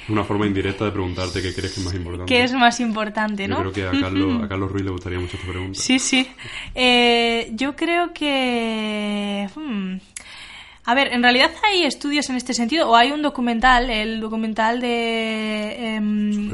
Una 0.09 0.23
forma 0.23 0.47
indirecta 0.47 0.85
de 0.85 0.91
preguntarte 0.91 1.41
qué 1.41 1.53
crees 1.53 1.73
que 1.73 1.79
es 1.79 1.85
más 1.85 1.93
importante. 1.93 2.33
¿Qué 2.33 2.43
es 2.43 2.53
más 2.53 2.79
importante, 2.79 3.47
no? 3.47 3.63
Yo 3.63 3.71
creo 3.71 3.91
que 3.91 3.97
a 3.97 4.01
Carlos, 4.01 4.43
a 4.43 4.47
Carlos 4.47 4.71
Ruiz 4.71 4.85
le 4.85 4.91
gustaría 4.91 5.19
mucho 5.19 5.37
esta 5.37 5.49
pregunta. 5.49 5.79
Sí, 5.79 5.99
sí. 5.99 6.27
Eh, 6.73 7.51
yo 7.53 7.75
creo 7.75 8.11
que... 8.13 9.47
Hmm, 9.55 9.97
A 10.91 10.93
ver, 10.93 11.13
en 11.13 11.23
realidad 11.23 11.51
hay 11.63 11.85
estudios 11.85 12.29
en 12.29 12.35
este 12.35 12.53
sentido, 12.53 12.89
o 12.89 12.97
hay 12.97 13.13
un 13.13 13.21
documental, 13.21 13.89
el 13.89 14.19
documental 14.19 14.81
de 14.81 15.95
em, 15.95 16.51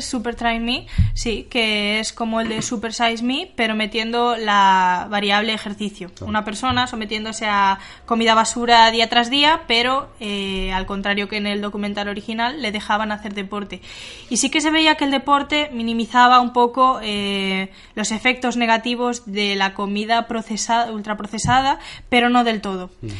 Super, 0.00 0.34
Try 0.34 0.58
Me, 0.58 0.88
sí, 1.14 1.46
que 1.48 2.00
es 2.00 2.12
como 2.12 2.40
el 2.40 2.48
de 2.48 2.60
Super 2.60 2.92
Size 2.92 3.22
Me, 3.22 3.52
pero 3.54 3.76
metiendo 3.76 4.36
la 4.36 5.06
variable 5.08 5.54
ejercicio. 5.54 6.10
Una 6.22 6.44
persona 6.44 6.88
sometiéndose 6.88 7.46
a 7.46 7.78
comida 8.04 8.34
basura 8.34 8.90
día 8.90 9.08
tras 9.08 9.30
día, 9.30 9.62
pero 9.68 10.08
eh, 10.18 10.72
al 10.72 10.84
contrario 10.84 11.28
que 11.28 11.36
en 11.36 11.46
el 11.46 11.60
documental 11.60 12.08
original, 12.08 12.60
le 12.60 12.72
dejaban 12.72 13.12
hacer 13.12 13.32
deporte. 13.32 13.80
Y 14.28 14.38
sí 14.38 14.50
que 14.50 14.60
se 14.60 14.72
veía 14.72 14.96
que 14.96 15.04
el 15.04 15.12
deporte 15.12 15.70
minimizaba 15.72 16.40
un 16.40 16.52
poco 16.52 16.98
eh, 17.00 17.70
los 17.94 18.10
efectos 18.10 18.56
negativos 18.56 19.22
de 19.26 19.54
la 19.54 19.74
comida 19.74 20.26
procesada, 20.26 20.90
ultraprocesada, 20.90 21.78
pero 22.08 22.28
no 22.28 22.42
del 22.42 22.60
todo. 22.60 22.90
Mm. 23.02 23.10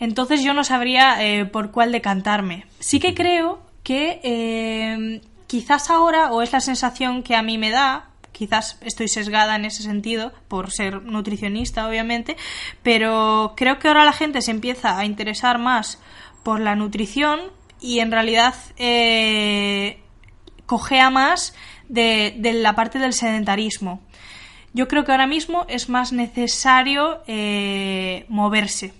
Entonces 0.00 0.42
yo 0.42 0.54
no 0.54 0.64
sabría 0.64 1.24
eh, 1.24 1.44
por 1.44 1.70
cuál 1.70 1.92
decantarme. 1.92 2.66
Sí 2.78 3.00
que 3.00 3.14
creo 3.14 3.60
que 3.82 4.20
eh, 4.22 5.20
quizás 5.46 5.90
ahora, 5.90 6.30
o 6.32 6.42
es 6.42 6.52
la 6.52 6.60
sensación 6.60 7.22
que 7.22 7.34
a 7.34 7.42
mí 7.42 7.58
me 7.58 7.70
da, 7.70 8.10
quizás 8.32 8.78
estoy 8.82 9.08
sesgada 9.08 9.56
en 9.56 9.64
ese 9.64 9.82
sentido 9.82 10.32
por 10.46 10.70
ser 10.70 11.02
nutricionista, 11.02 11.88
obviamente, 11.88 12.36
pero 12.82 13.54
creo 13.56 13.78
que 13.78 13.88
ahora 13.88 14.04
la 14.04 14.12
gente 14.12 14.42
se 14.42 14.52
empieza 14.52 14.96
a 14.96 15.04
interesar 15.04 15.58
más 15.58 15.98
por 16.44 16.60
la 16.60 16.76
nutrición 16.76 17.40
y 17.80 17.98
en 17.98 18.12
realidad 18.12 18.54
eh, 18.76 20.00
cogea 20.66 21.10
más 21.10 21.54
de, 21.88 22.34
de, 22.38 22.52
la 22.52 22.74
parte 22.74 22.98
del 22.98 23.12
sedentarismo. 23.12 24.00
Yo 24.74 24.86
creo 24.86 25.04
que 25.04 25.12
ahora 25.12 25.26
mismo 25.26 25.64
es 25.68 25.88
más 25.88 26.12
necesario 26.12 27.22
eh, 27.26 28.26
moverse 28.28 28.92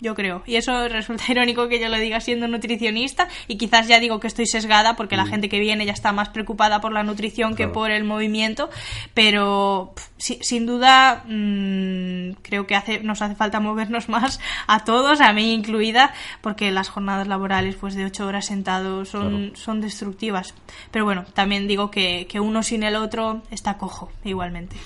yo 0.00 0.14
creo. 0.14 0.42
Y 0.46 0.56
eso 0.56 0.88
resulta 0.88 1.24
irónico 1.28 1.68
que 1.68 1.80
yo 1.80 1.88
lo 1.88 1.96
diga 1.96 2.20
siendo 2.20 2.48
nutricionista 2.48 3.28
y 3.48 3.56
quizás 3.56 3.88
ya 3.88 4.00
digo 4.00 4.20
que 4.20 4.26
estoy 4.26 4.46
sesgada 4.46 4.96
porque 4.96 5.16
la 5.16 5.24
mm. 5.24 5.28
gente 5.28 5.48
que 5.48 5.60
viene 5.60 5.86
ya 5.86 5.92
está 5.92 6.12
más 6.12 6.28
preocupada 6.28 6.80
por 6.80 6.92
la 6.92 7.02
nutrición 7.02 7.56
que 7.56 7.68
por 7.68 7.90
el 7.90 8.04
movimiento, 8.04 8.70
pero 9.14 9.94
sin 10.18 10.66
duda 10.66 11.24
mm, 11.26 12.42
creo 12.42 12.66
que 12.66 12.74
hace, 12.74 13.00
nos 13.00 13.22
hace 13.22 13.34
falta 13.34 13.60
movernos 13.60 14.08
más 14.10 14.40
a 14.66 14.84
todos, 14.84 15.20
a 15.20 15.32
mí 15.32 15.52
incluida, 15.52 16.12
porque 16.40 16.70
las 16.70 16.88
jornadas 16.88 17.26
laborales 17.26 17.76
pues 17.76 17.94
de 17.94 18.04
ocho 18.04 18.26
horas 18.26 18.46
sentados 18.46 19.08
son, 19.08 19.52
son 19.54 19.80
destructivas. 19.80 20.54
Pero 20.90 21.04
bueno, 21.04 21.24
también 21.34 21.66
digo 21.66 21.90
que, 21.90 22.26
que 22.28 22.40
uno 22.40 22.62
sin 22.62 22.82
el 22.82 22.96
otro 22.96 23.42
está 23.50 23.78
cojo 23.78 24.10
igualmente. 24.24 24.76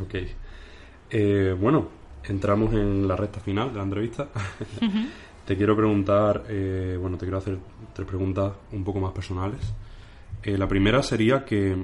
Ok. 0.00 0.14
Eh, 1.10 1.54
bueno, 1.58 1.88
entramos 2.32 2.72
en 2.74 3.06
la 3.06 3.16
recta 3.16 3.40
final 3.40 3.70
de 3.70 3.78
la 3.78 3.84
entrevista. 3.84 4.28
te 5.46 5.56
quiero 5.56 5.76
preguntar, 5.76 6.44
eh, 6.48 6.98
bueno, 7.00 7.16
te 7.16 7.24
quiero 7.24 7.38
hacer 7.38 7.58
tres 7.94 8.06
preguntas 8.06 8.52
un 8.72 8.84
poco 8.84 9.00
más 9.00 9.12
personales. 9.12 9.60
Eh, 10.42 10.58
la 10.58 10.68
primera 10.68 11.02
sería 11.02 11.44
que 11.44 11.76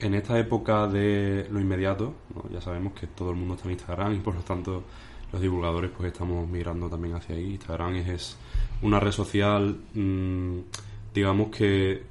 en 0.00 0.14
esta 0.14 0.38
época 0.38 0.86
de 0.86 1.48
lo 1.50 1.60
inmediato, 1.60 2.14
ya 2.52 2.60
sabemos 2.60 2.92
que 2.92 3.08
todo 3.08 3.30
el 3.30 3.36
mundo 3.36 3.54
está 3.54 3.66
en 3.66 3.72
Instagram 3.72 4.14
y 4.14 4.18
por 4.20 4.34
lo 4.34 4.42
tanto 4.42 4.84
los 5.32 5.42
divulgadores 5.42 5.90
pues 5.96 6.12
estamos 6.12 6.48
migrando 6.48 6.88
también 6.88 7.14
hacia 7.14 7.34
ahí. 7.34 7.52
Instagram 7.52 7.96
es, 7.96 8.36
una 8.82 9.00
red 9.00 9.12
social, 9.12 9.76
mm, 9.94 10.58
digamos 11.12 11.48
que, 11.48 12.04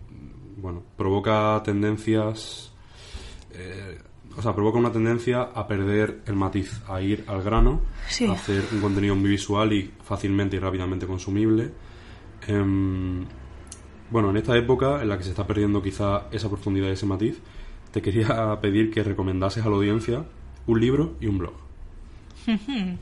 bueno, 0.57 0.83
provoca 0.97 1.61
tendencias 1.63 2.73
eh, 3.53 3.97
o 4.37 4.41
sea, 4.41 4.53
provoca 4.53 4.77
una 4.77 4.91
tendencia 4.91 5.41
a 5.41 5.67
perder 5.67 6.21
el 6.27 6.35
matiz, 6.35 6.81
a 6.87 7.01
ir 7.01 7.25
al 7.27 7.41
grano, 7.41 7.81
a 8.29 8.31
hacer 8.33 8.63
un 8.71 8.81
contenido 8.81 9.15
muy 9.15 9.31
visual 9.31 9.73
y 9.73 9.91
fácilmente 10.03 10.57
y 10.57 10.59
rápidamente 10.59 11.07
consumible. 11.07 11.71
Em, 12.47 13.25
bueno, 14.11 14.29
en 14.29 14.37
esta 14.37 14.55
época 14.55 15.01
en 15.01 15.09
la 15.09 15.17
que 15.17 15.23
se 15.23 15.31
está 15.31 15.47
perdiendo 15.47 15.81
quizá 15.81 16.27
esa 16.31 16.49
profundidad 16.49 16.87
y 16.89 16.91
ese 16.91 17.07
matiz, 17.07 17.41
te 17.91 18.01
quería 18.01 18.57
pedir 18.61 18.91
que 18.91 19.01
recomendases 19.01 19.65
a 19.65 19.69
la 19.69 19.75
audiencia 19.75 20.23
un 20.67 20.79
libro 20.79 21.15
y 21.19 21.25
un 21.25 21.39
blog. 21.39 21.53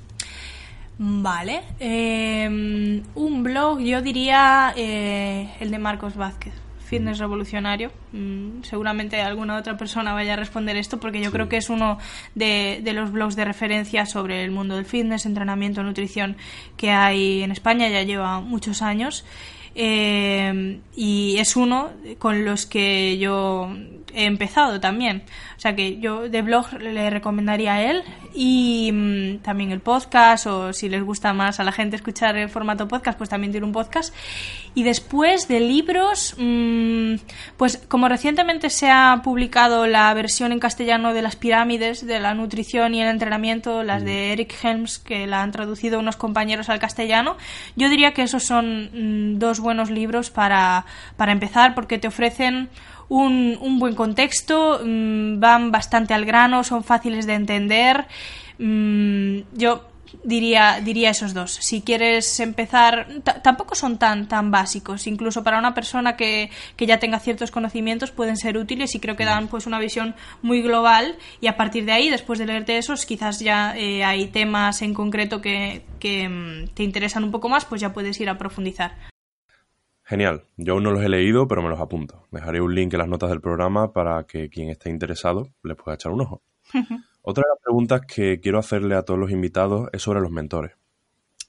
Vale. 0.98 1.64
Em, 1.80 3.04
un 3.14 3.44
blog, 3.44 3.82
yo 3.82 4.02
diría 4.02 4.74
eh, 4.78 5.54
el 5.60 5.70
de 5.70 5.80
Marcos 5.80 6.16
Vázquez 6.16 6.65
fitness 6.86 7.18
revolucionario. 7.20 7.92
Mm, 8.14 8.62
seguramente 8.64 9.22
alguna 9.22 9.58
otra 9.58 9.78
persona 9.78 10.14
vaya 10.14 10.34
a 10.34 10.36
responder 10.38 10.78
esto 10.78 11.00
porque 11.00 11.22
yo 11.22 11.32
creo 11.32 11.50
que 11.50 11.58
es 11.58 11.70
uno 11.70 11.98
de, 12.36 12.80
de, 12.84 12.94
los 12.94 13.12
blogs 13.12 13.36
de 13.36 13.44
referencia 13.46 14.06
sobre 14.06 14.44
el 14.44 14.52
mundo 14.52 14.76
del 14.76 14.86
fitness, 14.86 15.26
entrenamiento, 15.26 15.84
nutrición 15.84 16.38
que 16.78 16.92
hay 16.92 17.44
en 17.44 17.52
España, 17.52 17.90
ya 17.90 18.04
lleva 18.04 18.40
muchos 18.40 18.82
años. 18.82 19.26
Eh, 19.78 20.80
y 20.96 21.36
es 21.38 21.58
uno 21.58 21.90
con 22.18 22.46
los 22.46 22.66
que 22.66 23.18
yo 23.18 23.70
empezado 24.16 24.80
también. 24.80 25.24
O 25.58 25.60
sea 25.60 25.76
que 25.76 26.00
yo 26.00 26.30
de 26.30 26.42
blog 26.42 26.74
le 26.80 27.10
recomendaría 27.10 27.76
a 27.76 27.82
él 27.84 28.04
y 28.34 28.92
mm, 28.92 29.38
también 29.40 29.72
el 29.72 29.80
podcast 29.80 30.48
o 30.48 30.74
si 30.74 30.90
les 30.90 31.04
gusta 31.04 31.34
más 31.34 31.60
a 31.60 31.64
la 31.64 31.72
gente 31.72 31.96
escuchar 31.96 32.38
el 32.38 32.50
formato 32.50 32.88
podcast, 32.88 33.18
pues 33.18 33.30
también 33.30 33.52
tiene 33.52 33.66
un 33.66 33.74
podcast. 33.74 34.14
Y 34.74 34.84
después 34.84 35.48
de 35.48 35.62
libros, 35.62 36.36
mm, 36.38 37.16
pues 37.58 37.78
como 37.88 38.10
recientemente 38.10 38.70
se 38.70 38.90
ha 38.90 39.22
publicado 39.24 39.88
la 39.88 40.14
versión 40.14 40.52
en 40.52 40.60
castellano 40.60 41.14
de 41.14 41.22
las 41.22 41.36
pirámides 41.36 42.06
de 42.06 42.20
la 42.20 42.34
nutrición 42.34 42.94
y 42.94 43.02
el 43.02 43.08
entrenamiento, 43.08 43.84
las 43.84 44.04
de 44.04 44.34
Eric 44.34 44.54
Helms, 44.62 45.00
que 45.00 45.28
la 45.28 45.42
han 45.42 45.52
traducido 45.52 46.00
unos 46.00 46.18
compañeros 46.18 46.70
al 46.70 46.80
castellano, 46.80 47.38
yo 47.76 47.90
diría 47.90 48.14
que 48.14 48.24
esos 48.24 48.44
son 48.44 48.90
mm, 48.94 49.40
dos 49.40 49.60
buenos 49.60 49.90
libros 49.90 50.30
para, 50.30 50.86
para 51.16 51.32
empezar 51.32 51.74
porque 51.74 51.98
te 51.98 52.08
ofrecen 52.08 52.70
un, 53.10 53.58
un 53.62 53.80
buen 53.80 53.96
contexto, 53.96 54.82
mm, 54.84 55.40
van 55.40 55.72
bastante 55.72 56.14
al 56.14 56.26
grano, 56.26 56.64
son 56.64 56.84
fáciles 56.84 57.26
de 57.26 57.34
entender. 57.34 58.08
Mm, 58.58 59.40
yo 59.54 59.90
diría, 60.24 60.80
diría 60.84 61.10
esos 61.12 61.34
dos. 61.34 61.52
Si 61.52 61.82
quieres 61.82 62.40
empezar, 62.40 63.08
tampoco 63.44 63.76
son 63.76 63.98
tan, 63.98 64.28
tan 64.28 64.52
básicos. 64.52 65.08
Incluso 65.08 65.44
para 65.44 65.60
una 65.60 65.74
persona 65.74 66.16
que, 66.16 66.50
que, 66.76 66.86
ya 66.86 67.00
tenga 67.00 67.20
ciertos 67.20 67.52
conocimientos 67.52 68.12
pueden 68.12 68.38
ser 68.38 68.58
útiles 68.58 68.96
y 68.96 69.00
creo 69.00 69.16
que 69.16 69.26
dan 69.26 69.48
pues 69.48 69.66
una 69.66 69.80
visión 69.80 70.16
muy 70.42 70.62
global 70.62 71.18
y 71.42 71.48
a 71.48 71.58
partir 71.58 71.86
de 71.86 71.92
ahí, 71.92 72.10
después 72.10 72.40
de 72.40 72.46
leerte 72.46 72.78
esos, 72.78 73.06
quizás 73.06 73.40
ya 73.40 73.76
eh, 73.78 74.04
hay 74.04 74.28
temas 74.28 74.82
en 74.82 74.94
concreto 74.94 75.42
que, 75.42 75.84
que 76.00 76.30
mm, 76.30 76.68
te 76.74 76.84
interesan 76.84 77.24
un 77.24 77.32
poco 77.32 77.50
más, 77.50 77.66
pues 77.66 77.82
ya 77.82 77.94
puedes 77.94 78.20
ir 78.20 78.30
a 78.30 78.38
profundizar. 78.38 79.15
Genial. 80.06 80.46
Yo 80.56 80.74
aún 80.74 80.84
no 80.84 80.92
los 80.92 81.04
he 81.04 81.10
leído, 81.10 81.48
pero 81.48 81.64
me 81.64 81.70
los 81.70 81.80
apunto. 81.80 82.28
Dejaré 82.32 82.62
un 82.62 82.76
link 82.76 82.94
en 82.94 83.00
las 83.00 83.08
notas 83.08 83.30
del 83.32 83.42
programa 83.42 83.92
para 83.92 84.24
que 84.26 84.50
quien 84.50 84.70
esté 84.70 84.92
interesado 84.92 85.50
les 85.64 85.76
pueda 85.76 85.96
echar 85.96 86.12
un 86.12 86.22
ojo. 86.22 86.44
Otra 87.24 87.42
de 87.42 87.50
las 87.50 87.64
preguntas 87.64 88.02
que 88.08 88.40
quiero 88.40 88.60
hacerle 88.60 88.96
a 88.96 89.02
todos 89.02 89.20
los 89.20 89.32
invitados 89.32 89.90
es 89.92 90.04
sobre 90.04 90.22
los 90.22 90.30
mentores. 90.30 90.74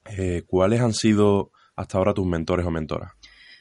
Eh, 0.06 0.44
¿Cuáles 0.46 0.80
han 0.80 0.94
sido 0.94 1.52
hasta 1.74 1.98
ahora 1.98 2.14
tus 2.14 2.26
mentores 2.26 2.64
o 2.64 2.70
mentoras? 2.70 3.12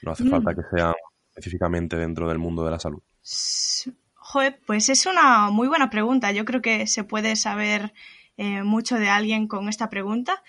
No 0.02 0.12
hace 0.12 0.24
falta 0.30 0.52
mm. 0.52 0.56
que 0.56 0.62
sean 0.74 0.94
específicamente 1.30 1.98
dentro 1.98 2.30
del 2.30 2.40
mundo 2.40 2.64
de 2.64 2.72
la 2.72 2.80
salud. 2.80 3.02
Joder, 4.14 4.62
pues 4.66 4.88
es 4.88 5.06
una 5.06 5.50
muy 5.50 5.68
buena 5.68 5.90
pregunta. 5.90 6.32
Yo 6.32 6.46
creo 6.46 6.62
que 6.62 6.88
se 6.88 7.04
puede 7.04 7.36
saber 7.36 7.94
eh, 8.38 8.64
mucho 8.64 8.96
de 8.96 9.10
alguien 9.10 9.50
con 9.50 9.68
esta 9.68 9.90
pregunta. 9.90 10.42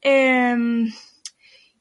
Eh, 0.00 0.56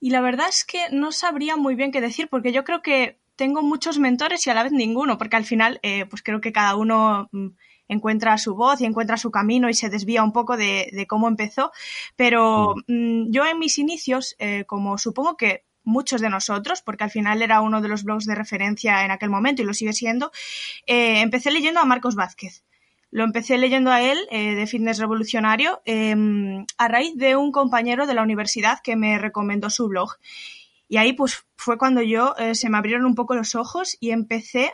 y 0.01 0.09
la 0.09 0.19
verdad 0.19 0.47
es 0.49 0.65
que 0.65 0.89
no 0.91 1.11
sabría 1.11 1.55
muy 1.55 1.75
bien 1.75 1.91
qué 1.91 2.01
decir 2.01 2.27
porque 2.27 2.51
yo 2.51 2.63
creo 2.65 2.81
que 2.81 3.21
tengo 3.35 3.61
muchos 3.61 3.99
mentores 3.99 4.45
y 4.45 4.49
a 4.49 4.53
la 4.53 4.63
vez 4.63 4.71
ninguno, 4.71 5.17
porque 5.17 5.37
al 5.37 5.45
final 5.45 5.79
eh, 5.83 6.05
pues 6.07 6.23
creo 6.23 6.41
que 6.41 6.51
cada 6.51 6.75
uno 6.75 7.29
mm, 7.31 7.49
encuentra 7.87 8.37
su 8.39 8.55
voz 8.55 8.81
y 8.81 8.85
encuentra 8.85 9.17
su 9.17 9.31
camino 9.31 9.69
y 9.69 9.75
se 9.75 9.89
desvía 9.89 10.23
un 10.23 10.33
poco 10.33 10.57
de, 10.57 11.05
cómo 11.07 11.27
empezó. 11.27 11.71
Pero 12.15 12.75
mm, 12.87 13.31
yo 13.31 13.45
en 13.45 13.59
mis 13.59 13.77
inicios, 13.77 14.35
eh, 14.39 14.65
como 14.65 14.97
supongo 14.97 15.37
que 15.37 15.65
muchos 15.83 16.19
de 16.19 16.29
nosotros, 16.29 16.81
porque 16.81 17.03
al 17.03 17.11
final 17.11 17.41
era 17.41 17.61
uno 17.61 17.79
de 17.79 17.87
los 17.87 18.03
blogs 18.03 18.25
de 18.25 18.35
referencia 18.35 19.05
en 19.05 19.11
aquel 19.11 19.29
momento 19.29 19.61
y 19.61 19.65
lo 19.65 19.73
sigue 19.73 19.93
siendo, 19.93 20.31
eh, 20.87 21.21
empecé 21.21 21.51
leyendo 21.51 21.79
a 21.79 21.85
Marcos 21.85 22.15
Vázquez. 22.15 22.63
Lo 23.11 23.23
empecé 23.25 23.57
leyendo 23.57 23.91
a 23.91 24.01
él, 24.01 24.17
eh, 24.31 24.55
de 24.55 24.67
Fitness 24.67 24.97
Revolucionario, 24.97 25.81
em, 25.85 26.65
a 26.77 26.87
raíz 26.87 27.15
de 27.17 27.35
un 27.35 27.51
compañero 27.51 28.07
de 28.07 28.13
la 28.13 28.23
universidad 28.23 28.79
que 28.81 28.95
me 28.95 29.17
recomendó 29.19 29.69
su 29.69 29.87
blog. 29.87 30.15
Y 30.87 30.97
ahí 30.97 31.13
pues 31.13 31.45
fue 31.57 31.77
cuando 31.77 32.01
yo 32.01 32.35
eh, 32.37 32.55
se 32.55 32.69
me 32.69 32.77
abrieron 32.77 33.05
un 33.05 33.15
poco 33.15 33.35
los 33.35 33.55
ojos 33.55 33.97
y 33.99 34.11
empecé 34.11 34.73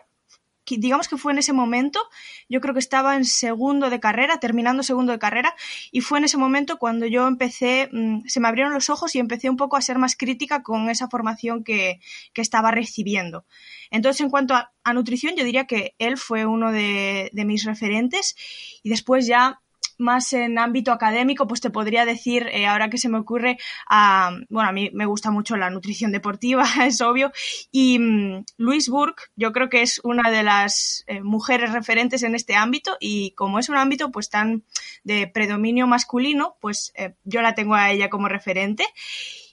digamos 0.75 1.07
que 1.07 1.15
fue 1.15 1.31
en 1.31 1.37
ese 1.39 1.53
momento, 1.53 2.01
yo 2.49 2.59
creo 2.59 2.73
que 2.73 2.79
estaba 2.79 3.15
en 3.15 3.23
segundo 3.23 3.89
de 3.89 4.01
carrera, 4.01 4.39
terminando 4.39 4.83
segundo 4.83 5.13
de 5.13 5.19
carrera, 5.19 5.55
y 5.91 6.01
fue 6.01 6.19
en 6.19 6.25
ese 6.25 6.37
momento 6.37 6.77
cuando 6.77 7.05
yo 7.05 7.27
empecé, 7.27 7.89
mm, 7.91 8.27
se 8.27 8.39
me 8.41 8.49
abrieron 8.49 8.73
los 8.73 8.89
ojos 8.89 9.15
y 9.15 9.19
empecé 9.19 9.49
un 9.49 9.57
poco 9.57 9.77
a 9.77 9.81
ser 9.81 9.97
más 9.97 10.17
crítica 10.17 10.63
con 10.63 10.89
esa 10.89 11.07
formación 11.07 11.63
que, 11.63 11.99
que 12.33 12.41
estaba 12.41 12.71
recibiendo. 12.71 13.45
Entonces, 13.91 14.21
en 14.21 14.29
cuanto 14.29 14.53
a, 14.53 14.71
nutrición, 14.93 15.35
yo 15.35 15.43
diría 15.43 15.65
que 15.65 15.95
él 15.99 16.17
fue 16.17 16.45
uno 16.45 16.71
de, 16.71 17.29
mis 17.33 17.65
referentes 17.65 18.35
y 18.83 18.89
después 18.89 19.27
ya 19.27 19.61
más 19.97 20.33
en 20.33 20.59
ámbito 20.59 20.91
académico, 20.91 21.47
pues 21.47 21.61
te 21.61 21.69
podría 21.69 22.05
decir, 22.05 22.47
eh, 22.51 22.67
ahora 22.67 22.89
que 22.89 22.97
se 22.97 23.09
me 23.09 23.17
ocurre, 23.17 23.57
a, 23.89 24.31
bueno, 24.49 24.69
a 24.69 24.71
mí 24.71 24.89
me 24.93 25.05
gusta 25.05 25.31
mucho 25.31 25.57
la 25.57 25.69
nutrición 25.69 26.11
deportiva, 26.11 26.63
es 26.85 27.01
obvio, 27.01 27.31
y 27.71 27.99
mm, 27.99 28.45
Louise 28.57 28.91
Burke, 28.91 29.23
yo 29.35 29.51
creo 29.51 29.69
que 29.69 29.81
es 29.81 29.99
una 30.03 30.29
de 30.29 30.43
las 30.43 31.03
eh, 31.07 31.21
mujeres 31.21 31.71
referentes 31.71 32.23
en 32.23 32.35
este 32.35 32.55
ámbito, 32.55 32.97
y 32.99 33.31
como 33.31 33.59
es 33.59 33.69
un 33.69 33.77
ámbito 33.77 34.11
pues 34.11 34.29
tan 34.29 34.63
de 35.03 35.27
predominio 35.27 35.87
masculino, 35.87 36.55
pues 36.61 36.91
eh, 36.95 37.13
yo 37.23 37.41
la 37.41 37.55
tengo 37.55 37.75
a 37.75 37.91
ella 37.91 38.09
como 38.09 38.27
referente. 38.27 38.85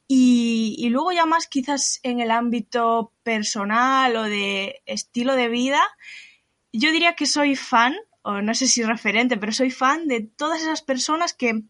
Y, 0.06 0.76
y, 0.78 0.90
luego 0.90 1.12
ya 1.12 1.24
más 1.24 1.46
quizás 1.46 1.98
en 2.02 2.20
el 2.20 2.30
ámbito 2.30 3.12
personal 3.22 4.14
o 4.16 4.24
de 4.24 4.82
estilo 4.84 5.34
de 5.34 5.48
vida, 5.48 5.80
yo 6.74 6.92
diría 6.92 7.14
que 7.14 7.24
soy 7.24 7.56
fan 7.56 7.94
o 8.24 8.40
no 8.40 8.54
sé 8.54 8.66
si 8.66 8.82
referente, 8.82 9.36
pero 9.36 9.52
soy 9.52 9.70
fan 9.70 10.08
de 10.08 10.22
todas 10.22 10.62
esas 10.62 10.80
personas 10.80 11.34
que 11.34 11.62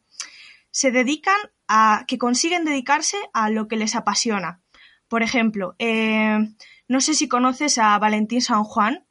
se 0.70 0.92
dedican 0.92 1.36
a, 1.66 2.04
que 2.06 2.16
consiguen 2.16 2.64
dedicarse 2.64 3.16
a 3.32 3.50
lo 3.50 3.66
que 3.66 3.76
les 3.76 3.96
apasiona. 3.96 4.62
Por 5.08 5.24
ejemplo, 5.24 5.74
eh, 5.80 6.38
no 6.86 7.00
sé 7.00 7.14
si 7.14 7.28
conoces 7.28 7.78
a 7.78 7.98
Valentín 7.98 8.40
San 8.40 8.62
Juan, 8.62 9.04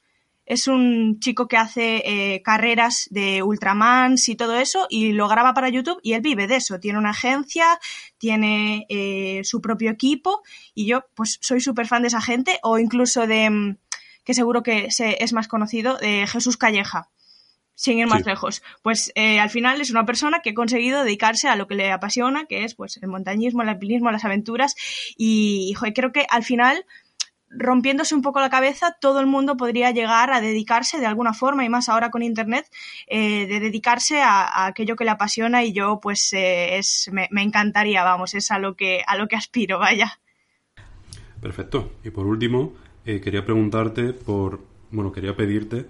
es 0.45 0.67
un 0.67 1.19
chico 1.19 1.49
que 1.49 1.57
hace 1.57 2.01
eh, 2.05 2.41
carreras 2.43 3.07
de 3.11 3.43
Ultramans 3.43 4.27
y 4.29 4.35
todo 4.35 4.57
eso 4.57 4.87
y 4.89 5.11
lo 5.11 5.27
graba 5.27 5.53
para 5.53 5.69
YouTube 5.69 5.99
y 6.01 6.13
él 6.13 6.21
vive 6.21 6.47
de 6.47 6.57
eso. 6.57 6.79
Tiene 6.79 6.99
una 6.99 7.11
agencia, 7.11 7.77
tiene 8.17 8.85
eh, 8.89 9.41
su 9.43 9.61
propio 9.61 9.91
equipo 9.91 10.43
y 10.73 10.85
yo 10.85 11.05
pues 11.13 11.39
soy 11.41 11.59
súper 11.59 11.87
fan 11.87 12.03
de 12.03 12.09
esa 12.09 12.21
gente 12.21 12.59
o 12.63 12.77
incluso 12.77 13.27
de, 13.27 13.49
mm, 13.49 13.77
que 14.23 14.33
seguro 14.33 14.63
que 14.63 14.87
es 14.89 15.33
más 15.33 15.47
conocido, 15.49 15.97
de 15.97 16.25
Jesús 16.27 16.55
Calleja 16.55 17.09
sin 17.75 17.97
ir 17.99 18.07
más 18.07 18.25
lejos. 18.25 18.61
Pues 18.81 19.11
eh, 19.15 19.39
al 19.39 19.49
final 19.49 19.81
es 19.81 19.91
una 19.91 20.05
persona 20.05 20.39
que 20.39 20.51
ha 20.51 20.53
conseguido 20.53 21.03
dedicarse 21.03 21.47
a 21.47 21.55
lo 21.55 21.67
que 21.67 21.75
le 21.75 21.91
apasiona, 21.91 22.45
que 22.45 22.63
es 22.63 22.75
pues 22.75 22.97
el 23.01 23.09
montañismo, 23.09 23.61
el 23.61 23.69
alpinismo, 23.69 24.11
las 24.11 24.25
aventuras 24.25 24.75
y, 25.17 25.73
creo 25.95 26.11
que 26.11 26.25
al 26.29 26.43
final 26.43 26.85
rompiéndose 27.55 28.15
un 28.15 28.23
poco 28.23 28.39
la 28.39 28.49
cabeza, 28.49 28.97
todo 28.99 29.19
el 29.19 29.27
mundo 29.27 29.57
podría 29.57 29.91
llegar 29.91 30.33
a 30.33 30.41
dedicarse 30.41 30.99
de 30.99 31.05
alguna 31.05 31.35
forma, 31.35 31.63
y 31.63 31.69
más 31.69 31.87
ahora 31.87 32.09
con 32.09 32.23
Internet, 32.23 32.65
eh, 33.05 33.45
de 33.45 33.59
dedicarse 33.59 34.23
a, 34.23 34.65
aquello 34.65 34.95
que 34.95 35.03
le 35.03 35.11
apasiona 35.11 35.63
y 35.63 35.71
yo 35.71 35.99
pues 36.01 36.33
eh, 36.33 36.77
es, 36.77 37.11
me, 37.13 37.27
me, 37.29 37.43
encantaría, 37.43 38.03
vamos, 38.03 38.33
es 38.33 38.49
a 38.49 38.57
lo 38.57 38.75
que, 38.75 39.03
a 39.05 39.17
lo 39.17 39.27
que 39.27 39.35
aspiro, 39.35 39.77
vaya. 39.77 40.19
Perfecto. 41.41 41.91
Y 42.03 42.09
por 42.09 42.25
último, 42.25 42.73
quería 43.05 43.45
preguntarte 43.45 44.13
por, 44.13 44.61
bueno, 44.89 45.11
quería 45.11 45.35
pedirte 45.35 45.85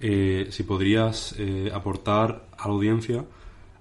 eh, 0.00 0.48
si 0.50 0.62
podrías 0.62 1.34
eh, 1.38 1.70
aportar 1.72 2.48
a 2.58 2.68
la 2.68 2.74
audiencia 2.74 3.24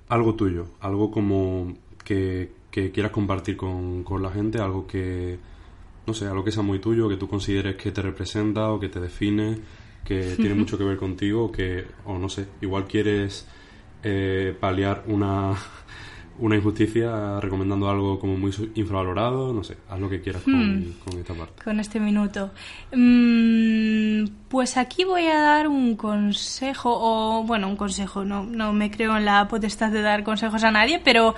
algo 0.07 0.35
tuyo, 0.35 0.67
algo 0.81 1.11
como 1.11 1.77
que, 2.03 2.51
quieras 2.69 3.11
compartir 3.11 3.55
con, 3.55 4.03
con, 4.03 4.21
la 4.21 4.29
gente, 4.29 4.59
algo 4.59 4.85
que, 4.85 5.39
no 6.05 6.13
sé, 6.13 6.27
algo 6.27 6.43
que 6.43 6.51
sea 6.51 6.63
muy 6.63 6.79
tuyo, 6.79 7.07
que 7.07 7.17
tú 7.17 7.27
consideres 7.27 7.75
que 7.75 7.91
te 7.91 8.01
representa 8.01 8.69
o 8.69 8.79
que 8.79 8.89
te 8.89 8.99
define, 8.99 9.57
que 10.03 10.35
tiene 10.37 10.55
mucho 10.55 10.77
que 10.77 10.83
ver 10.83 10.97
contigo, 10.97 11.51
que, 11.51 11.85
o 12.05 12.17
no 12.17 12.29
sé, 12.29 12.47
igual 12.61 12.85
quieres 12.85 13.47
eh, 14.03 14.55
paliar 14.59 15.03
una 15.07 15.55
una 16.37 16.55
injusticia 16.55 17.39
recomendando 17.39 17.89
algo 17.89 18.19
como 18.19 18.37
muy 18.37 18.51
infravalorado, 18.75 19.53
no 19.53 19.63
sé, 19.63 19.77
haz 19.89 19.99
lo 19.99 20.09
que 20.09 20.21
quieras 20.21 20.43
con, 20.43 20.79
hmm. 20.79 21.19
esta 21.19 21.33
parte. 21.33 21.63
Con 21.63 21.79
este 21.79 21.99
minuto. 21.99 22.51
Mm, 22.91 23.94
pues 24.49 24.77
aquí 24.77 25.05
voy 25.05 25.27
a 25.27 25.39
dar 25.39 25.67
un 25.67 25.95
consejo, 25.95 26.91
o 26.93 27.43
bueno, 27.43 27.67
un 27.67 27.75
consejo, 27.75 28.25
no, 28.25 28.43
no 28.43 28.73
me 28.73 28.91
creo 28.91 29.15
en 29.17 29.25
la 29.25 29.47
potestad 29.47 29.91
de 29.91 30.01
dar 30.01 30.23
consejos 30.23 30.63
a 30.63 30.71
nadie, 30.71 30.99
pero 31.03 31.35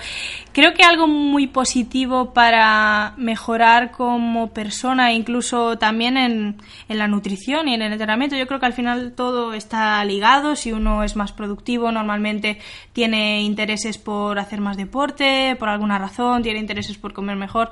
creo 0.51 0.73
que 0.73 0.83
algo 0.83 1.07
muy 1.07 1.47
positivo 1.47 2.33
para 2.33 3.13
mejorar 3.17 3.91
como 3.91 4.49
persona, 4.49 5.13
incluso 5.13 5.77
también 5.77 6.17
en, 6.17 6.57
en 6.89 6.97
la 6.97 7.07
nutrición 7.07 7.67
y 7.67 7.75
en 7.75 7.81
el 7.81 7.91
entrenamiento, 7.91 8.35
yo 8.35 8.47
creo 8.47 8.59
que 8.59 8.65
al 8.65 8.73
final 8.73 9.13
todo 9.13 9.53
está 9.53 10.03
ligado, 10.03 10.55
si 10.55 10.71
uno 10.71 11.03
es 11.03 11.15
más 11.15 11.31
productivo, 11.31 11.91
normalmente 11.91 12.59
tiene 12.93 13.41
intereses 13.41 13.97
por 13.97 14.39
hacer 14.39 14.59
más 14.59 14.75
de 14.75 14.87
deporte, 14.87 15.55
por 15.59 15.69
alguna 15.69 15.99
razón, 15.99 16.41
tiene 16.41 16.59
intereses 16.59 16.97
por 16.97 17.13
comer 17.13 17.35
mejor. 17.35 17.69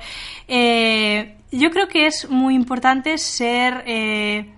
Eh, 0.48 1.38
yo 1.52 1.72
creo 1.72 1.88
que 1.88 2.06
es 2.06 2.30
muy 2.30 2.54
importante 2.54 3.18
ser 3.18 3.84
eh, 3.88 4.52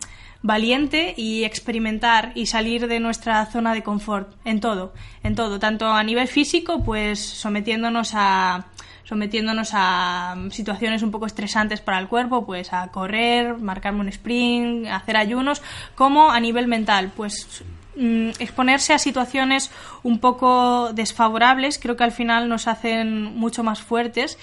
valiente 0.48 1.14
y 1.18 1.44
experimentar 1.44 2.32
y 2.34 2.46
salir 2.46 2.88
de 2.88 3.00
nuestra 3.00 3.46
zona 3.48 3.74
de 3.74 3.84
confort 3.84 4.34
en 4.46 4.62
todo, 4.62 4.94
en 5.22 5.36
todo, 5.36 5.60
tanto 5.60 5.88
a 5.88 6.02
nivel 6.04 6.30
físico, 6.30 6.84
pues 6.84 7.20
sometiéndonos 7.20 8.14
a 8.16 8.68
sometiéndonos 9.04 9.70
a 9.74 10.36
situaciones 10.52 11.02
un 11.02 11.12
poco 11.12 11.26
estresantes 11.26 11.80
para 11.80 12.00
el 12.00 12.08
cuerpo, 12.08 12.46
pues 12.46 12.74
a 12.74 12.88
correr, 12.92 13.58
marcarme 13.58 14.02
un 14.02 14.10
sprint, 14.10 14.88
hacer 14.88 15.16
ayunos, 15.16 15.62
como 15.96 16.30
a 16.32 16.40
nivel 16.42 16.68
mental, 16.68 17.12
pues 17.16 17.64
Mm, 18.00 18.30
exponerse 18.38 18.94
a 18.94 19.00
situaciones 19.00 19.72
un 20.04 20.20
poco 20.20 20.94
desfavorables 20.94 21.80
creo 21.80 21.96
que 21.96 22.04
al 22.04 22.12
final 22.12 22.48
nos 22.48 22.68
hacen 22.68 23.24
mucho 23.24 23.64
más 23.64 23.82
fuertes 23.82 24.38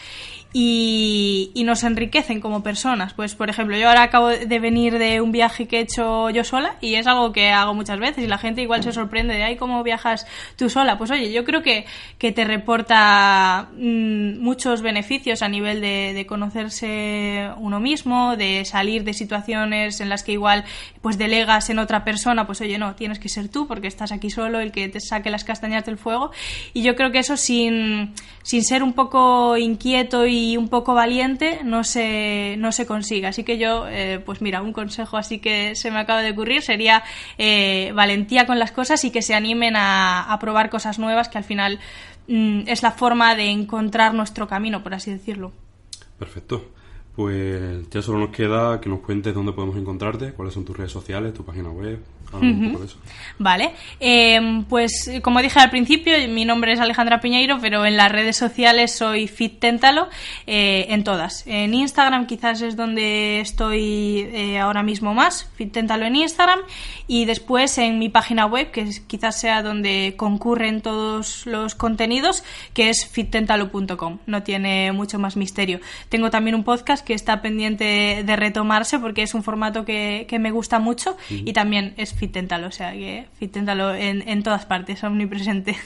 y, 0.56 1.50
nos 1.64 1.82
enriquecen 1.82 2.40
como 2.40 2.62
personas. 2.62 3.14
Pues, 3.14 3.34
por 3.34 3.50
ejemplo, 3.50 3.76
yo 3.76 3.88
ahora 3.88 4.02
acabo 4.04 4.28
de 4.28 4.58
venir 4.60 4.98
de 4.98 5.20
un 5.20 5.32
viaje 5.32 5.66
que 5.66 5.78
he 5.78 5.80
hecho 5.80 6.30
yo 6.30 6.44
sola 6.44 6.76
y 6.80 6.94
es 6.94 7.06
algo 7.06 7.32
que 7.32 7.50
hago 7.50 7.74
muchas 7.74 7.98
veces 7.98 8.22
y 8.22 8.28
la 8.28 8.38
gente 8.38 8.62
igual 8.62 8.84
se 8.84 8.92
sorprende 8.92 9.34
de, 9.34 9.42
ay, 9.42 9.56
¿cómo 9.56 9.82
viajas 9.82 10.26
tú 10.56 10.70
sola? 10.70 10.96
Pues 10.96 11.10
oye, 11.10 11.32
yo 11.32 11.44
creo 11.44 11.62
que, 11.62 11.86
que 12.18 12.30
te 12.30 12.44
reporta 12.44 13.70
mm, 13.72 14.38
muchos 14.38 14.82
beneficios 14.82 15.42
a 15.42 15.48
nivel 15.48 15.80
de, 15.80 16.12
de, 16.14 16.26
conocerse 16.26 17.50
uno 17.56 17.80
mismo, 17.80 18.36
de 18.36 18.64
salir 18.64 19.02
de 19.02 19.14
situaciones 19.14 20.00
en 20.00 20.08
las 20.08 20.22
que 20.22 20.32
igual 20.32 20.64
pues 21.00 21.18
delegas 21.18 21.68
en 21.70 21.80
otra 21.80 22.04
persona, 22.04 22.46
pues 22.46 22.60
oye, 22.60 22.78
no, 22.78 22.94
tienes 22.94 23.18
que 23.18 23.28
ser 23.28 23.48
tú 23.48 23.66
porque 23.66 23.88
estás 23.88 24.12
aquí 24.12 24.30
solo, 24.30 24.60
el 24.60 24.70
que 24.70 24.88
te 24.88 25.00
saque 25.00 25.30
las 25.30 25.42
castañas 25.42 25.84
del 25.84 25.98
fuego. 25.98 26.30
Y 26.74 26.82
yo 26.82 26.94
creo 26.94 27.10
que 27.10 27.18
eso 27.18 27.36
sin, 27.36 28.14
sin 28.44 28.62
ser 28.62 28.82
un 28.82 28.92
poco 28.92 29.56
inquieto 29.56 30.26
y 30.26 30.56
un 30.58 30.68
poco 30.68 30.94
valiente 30.94 31.60
no 31.64 31.82
se, 31.82 32.56
no 32.58 32.72
se 32.72 32.86
consiga. 32.86 33.30
Así 33.30 33.42
que 33.42 33.56
yo, 33.58 33.88
eh, 33.88 34.20
pues 34.24 34.42
mira, 34.42 34.60
un 34.60 34.74
consejo 34.74 35.16
así 35.16 35.38
que 35.38 35.74
se 35.74 35.90
me 35.90 35.98
acaba 35.98 36.20
de 36.20 36.32
ocurrir 36.32 36.60
sería 36.60 37.02
eh, 37.38 37.90
valentía 37.94 38.46
con 38.46 38.58
las 38.58 38.70
cosas 38.70 39.02
y 39.04 39.10
que 39.10 39.22
se 39.22 39.34
animen 39.34 39.74
a, 39.76 40.36
probar 40.40 40.68
cosas 40.68 40.98
nuevas, 40.98 41.30
que 41.30 41.38
al 41.38 41.44
final 41.44 41.80
mm, 42.28 42.64
es 42.66 42.82
la 42.82 42.90
forma 42.90 43.34
de 43.34 43.46
encontrar 43.46 44.12
nuestro 44.12 44.46
camino, 44.46 44.82
por 44.82 44.92
así 44.92 45.10
decirlo. 45.10 45.52
Perfecto. 46.18 46.70
Pues 47.16 47.88
ya 47.90 48.02
solo 48.02 48.18
nos 48.18 48.30
queda 48.30 48.78
que 48.80 48.90
nos 48.90 49.00
cuentes 49.00 49.32
dónde 49.32 49.52
podemos 49.52 49.76
encontrarte, 49.76 50.32
cuáles 50.32 50.52
son 50.52 50.66
tus 50.66 50.76
redes 50.76 50.92
sociales, 50.92 51.32
tu 51.32 51.44
página 51.44 51.70
web. 51.70 51.98
Vale, 53.38 53.72
em, 54.00 54.64
pues 54.64 55.10
como 55.22 55.42
dije 55.42 55.58
al 55.58 55.70
principio, 55.70 56.14
mi 56.28 56.44
nombre 56.44 56.72
es 56.72 56.80
Alejandra 56.80 57.20
Piñeiro, 57.20 57.58
pero 57.60 57.84
en 57.84 57.96
las 57.96 58.10
redes 58.10 58.36
sociales 58.36 58.92
soy 58.92 59.26
Fit 59.26 59.58
Téntalo, 59.58 60.08
eh, 60.46 60.86
en 60.90 61.04
todas. 61.04 61.44
En 61.46 61.74
Instagram 61.74 62.26
quizás 62.26 62.62
es 62.62 62.76
donde 62.76 63.40
estoy 63.40 64.28
eh, 64.32 64.58
ahora 64.58 64.82
mismo 64.82 65.14
más, 65.14 65.50
Fit 65.56 65.72
Téntalo 65.72 66.06
en 66.06 66.16
Instagram, 66.16 66.60
y 67.06 67.24
después 67.24 67.76
en 67.78 67.98
mi 67.98 68.08
página 68.08 68.46
web, 68.46 68.70
que 68.70 68.88
quizás 69.06 69.40
sea 69.40 69.62
donde 69.62 70.14
concurren 70.16 70.80
todos 70.80 71.46
los 71.46 71.74
contenidos, 71.74 72.44
que 72.72 72.88
es 72.88 73.06
fitténtalo.com. 73.06 74.18
No 74.26 74.42
tiene 74.42 74.92
mucho 74.92 75.18
más 75.18 75.36
misterio. 75.36 75.80
Tengo 76.08 76.30
también 76.30 76.54
un 76.54 76.64
podcast 76.64 77.04
que 77.04 77.14
está 77.14 77.42
pendiente 77.42 78.22
de 78.24 78.36
retomarse 78.36 78.98
porque 78.98 79.22
es 79.22 79.34
un 79.34 79.42
formato 79.42 79.84
que, 79.84 80.26
me 80.34 80.50
gusta 80.50 80.80
mucho 80.80 81.16
y 81.30 81.52
también 81.52 81.94
es 81.96 82.12
Fiténtalo, 82.24 82.68
o 82.68 82.70
sea 82.70 82.92
que 82.92 83.28
en, 83.38 84.26
en 84.26 84.42
todas 84.42 84.64
partes, 84.64 85.04
omnipresente. 85.04 85.76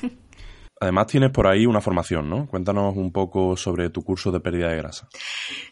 Además 0.80 1.08
tienes 1.08 1.30
por 1.30 1.48
ahí 1.48 1.66
una 1.66 1.80
formación, 1.80 2.30
¿no? 2.30 2.46
Cuéntanos 2.46 2.96
un 2.96 3.10
poco 3.10 3.56
sobre 3.56 3.90
tu 3.90 4.04
curso 4.04 4.30
de 4.30 4.38
pérdida 4.38 4.68
de 4.68 4.76
grasa. 4.76 5.08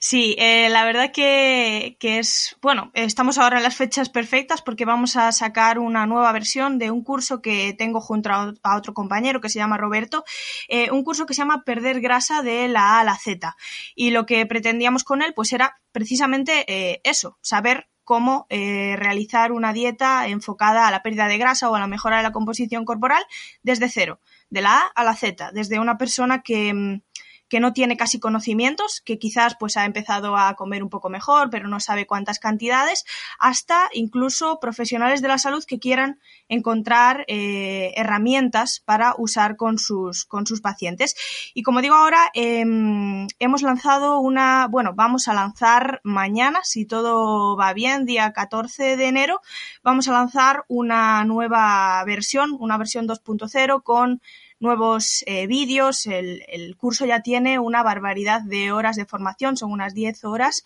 Sí, 0.00 0.34
eh, 0.36 0.68
la 0.68 0.84
verdad 0.84 1.12
que, 1.12 1.96
es, 2.00 2.56
bueno, 2.60 2.90
estamos 2.92 3.38
ahora 3.38 3.58
en 3.58 3.62
las 3.62 3.76
fechas 3.76 4.08
perfectas 4.08 4.62
porque 4.62 4.84
vamos 4.84 5.14
a 5.14 5.30
sacar 5.30 5.78
una 5.78 6.06
nueva 6.06 6.32
versión 6.32 6.78
de 6.78 6.90
un 6.90 7.04
curso 7.04 7.40
que 7.40 7.72
tengo 7.78 8.00
junto 8.00 8.30
a, 8.30 8.76
otro 8.76 8.94
compañero 8.94 9.40
que 9.40 9.48
se 9.48 9.60
llama 9.60 9.76
Roberto, 9.76 10.24
eh, 10.68 10.90
un 10.90 11.04
curso 11.04 11.26
que 11.26 11.34
se 11.34 11.42
llama 11.42 11.62
Perder 11.64 12.00
grasa 12.00 12.42
de 12.42 12.66
la 12.66 12.96
A 12.96 13.00
a 13.00 13.04
la 13.04 13.16
Z. 13.16 13.54
Y 13.94 14.10
lo 14.10 14.26
que 14.26 14.44
pretendíamos 14.46 15.04
con 15.04 15.22
él 15.22 15.34
pues 15.34 15.52
era 15.52 15.76
precisamente 15.92 16.64
eh, 16.66 17.00
eso, 17.04 17.38
saber 17.42 17.86
cómo 18.06 18.46
realizar 18.48 19.52
una 19.52 19.74
dieta 19.74 20.28
enfocada 20.28 20.86
a 20.86 20.90
la 20.90 21.02
pérdida 21.02 21.28
de 21.28 21.36
grasa 21.36 21.68
o 21.68 21.74
a 21.74 21.80
la 21.80 21.86
mejora 21.86 22.16
de 22.16 22.22
la 22.22 22.32
composición 22.32 22.86
corporal 22.86 23.22
desde 23.62 23.90
cero 23.90 24.20
de 24.48 24.62
la 24.62 24.78
A 24.78 24.86
a 24.94 25.04
la 25.04 25.14
Z, 25.14 25.50
desde 25.52 25.78
una 25.80 25.98
persona 25.98 26.42
que, 26.42 26.72
mm, 26.72 27.02
que 27.48 27.60
no 27.60 27.72
tiene 27.72 27.96
casi 27.96 28.18
conocimientos, 28.18 29.00
que 29.00 29.18
quizás 29.18 29.56
pues 29.58 29.76
ha 29.76 29.84
empezado 29.84 30.36
a 30.36 30.54
comer 30.54 30.82
un 30.82 30.90
poco 30.90 31.08
mejor, 31.08 31.50
pero 31.50 31.68
no 31.68 31.80
sabe 31.80 32.06
cuántas 32.06 32.38
cantidades, 32.38 33.04
hasta 33.38 33.88
incluso 33.92 34.58
profesionales 34.60 35.22
de 35.22 35.28
la 35.28 35.38
salud 35.38 35.64
que 35.64 35.78
quieran 35.78 36.18
encontrar 36.48 37.24
eh, 37.28 37.92
herramientas 37.96 38.80
para 38.84 39.14
usar 39.18 39.56
con 39.56 39.78
sus, 39.78 40.24
con 40.24 40.46
sus 40.46 40.60
pacientes. 40.60 41.16
Y 41.54 41.62
como 41.62 41.82
digo 41.82 41.94
ahora, 41.94 42.30
em, 42.34 43.26
hemos 43.38 43.62
lanzado 43.62 44.20
una, 44.20 44.66
bueno, 44.68 44.92
vamos 44.94 45.28
a 45.28 45.34
lanzar 45.34 46.00
mañana, 46.02 46.60
si 46.64 46.84
todo 46.86 47.56
va 47.56 47.72
bien, 47.72 48.04
día 48.06 48.32
14 48.32 48.96
de 48.96 49.06
enero, 49.06 49.40
vamos 49.82 50.08
a 50.08 50.12
lanzar 50.12 50.64
una 50.68 51.24
nueva 51.24 52.02
versión, 52.04 52.56
una 52.58 52.76
versión 52.78 53.06
2.0 53.06 53.82
con 53.82 54.20
nuevos 54.60 55.22
eh, 55.26 55.46
vídeos. 55.46 56.06
El, 56.06 56.76
curso 56.76 57.06
ya 57.06 57.20
tiene 57.20 57.58
una 57.58 57.82
barbaridad 57.82 58.42
de 58.42 58.72
horas 58.72 58.96
de 58.96 59.06
formación, 59.06 59.56
son 59.56 59.72
unas 59.72 59.94
10 59.94 60.24
horas, 60.24 60.64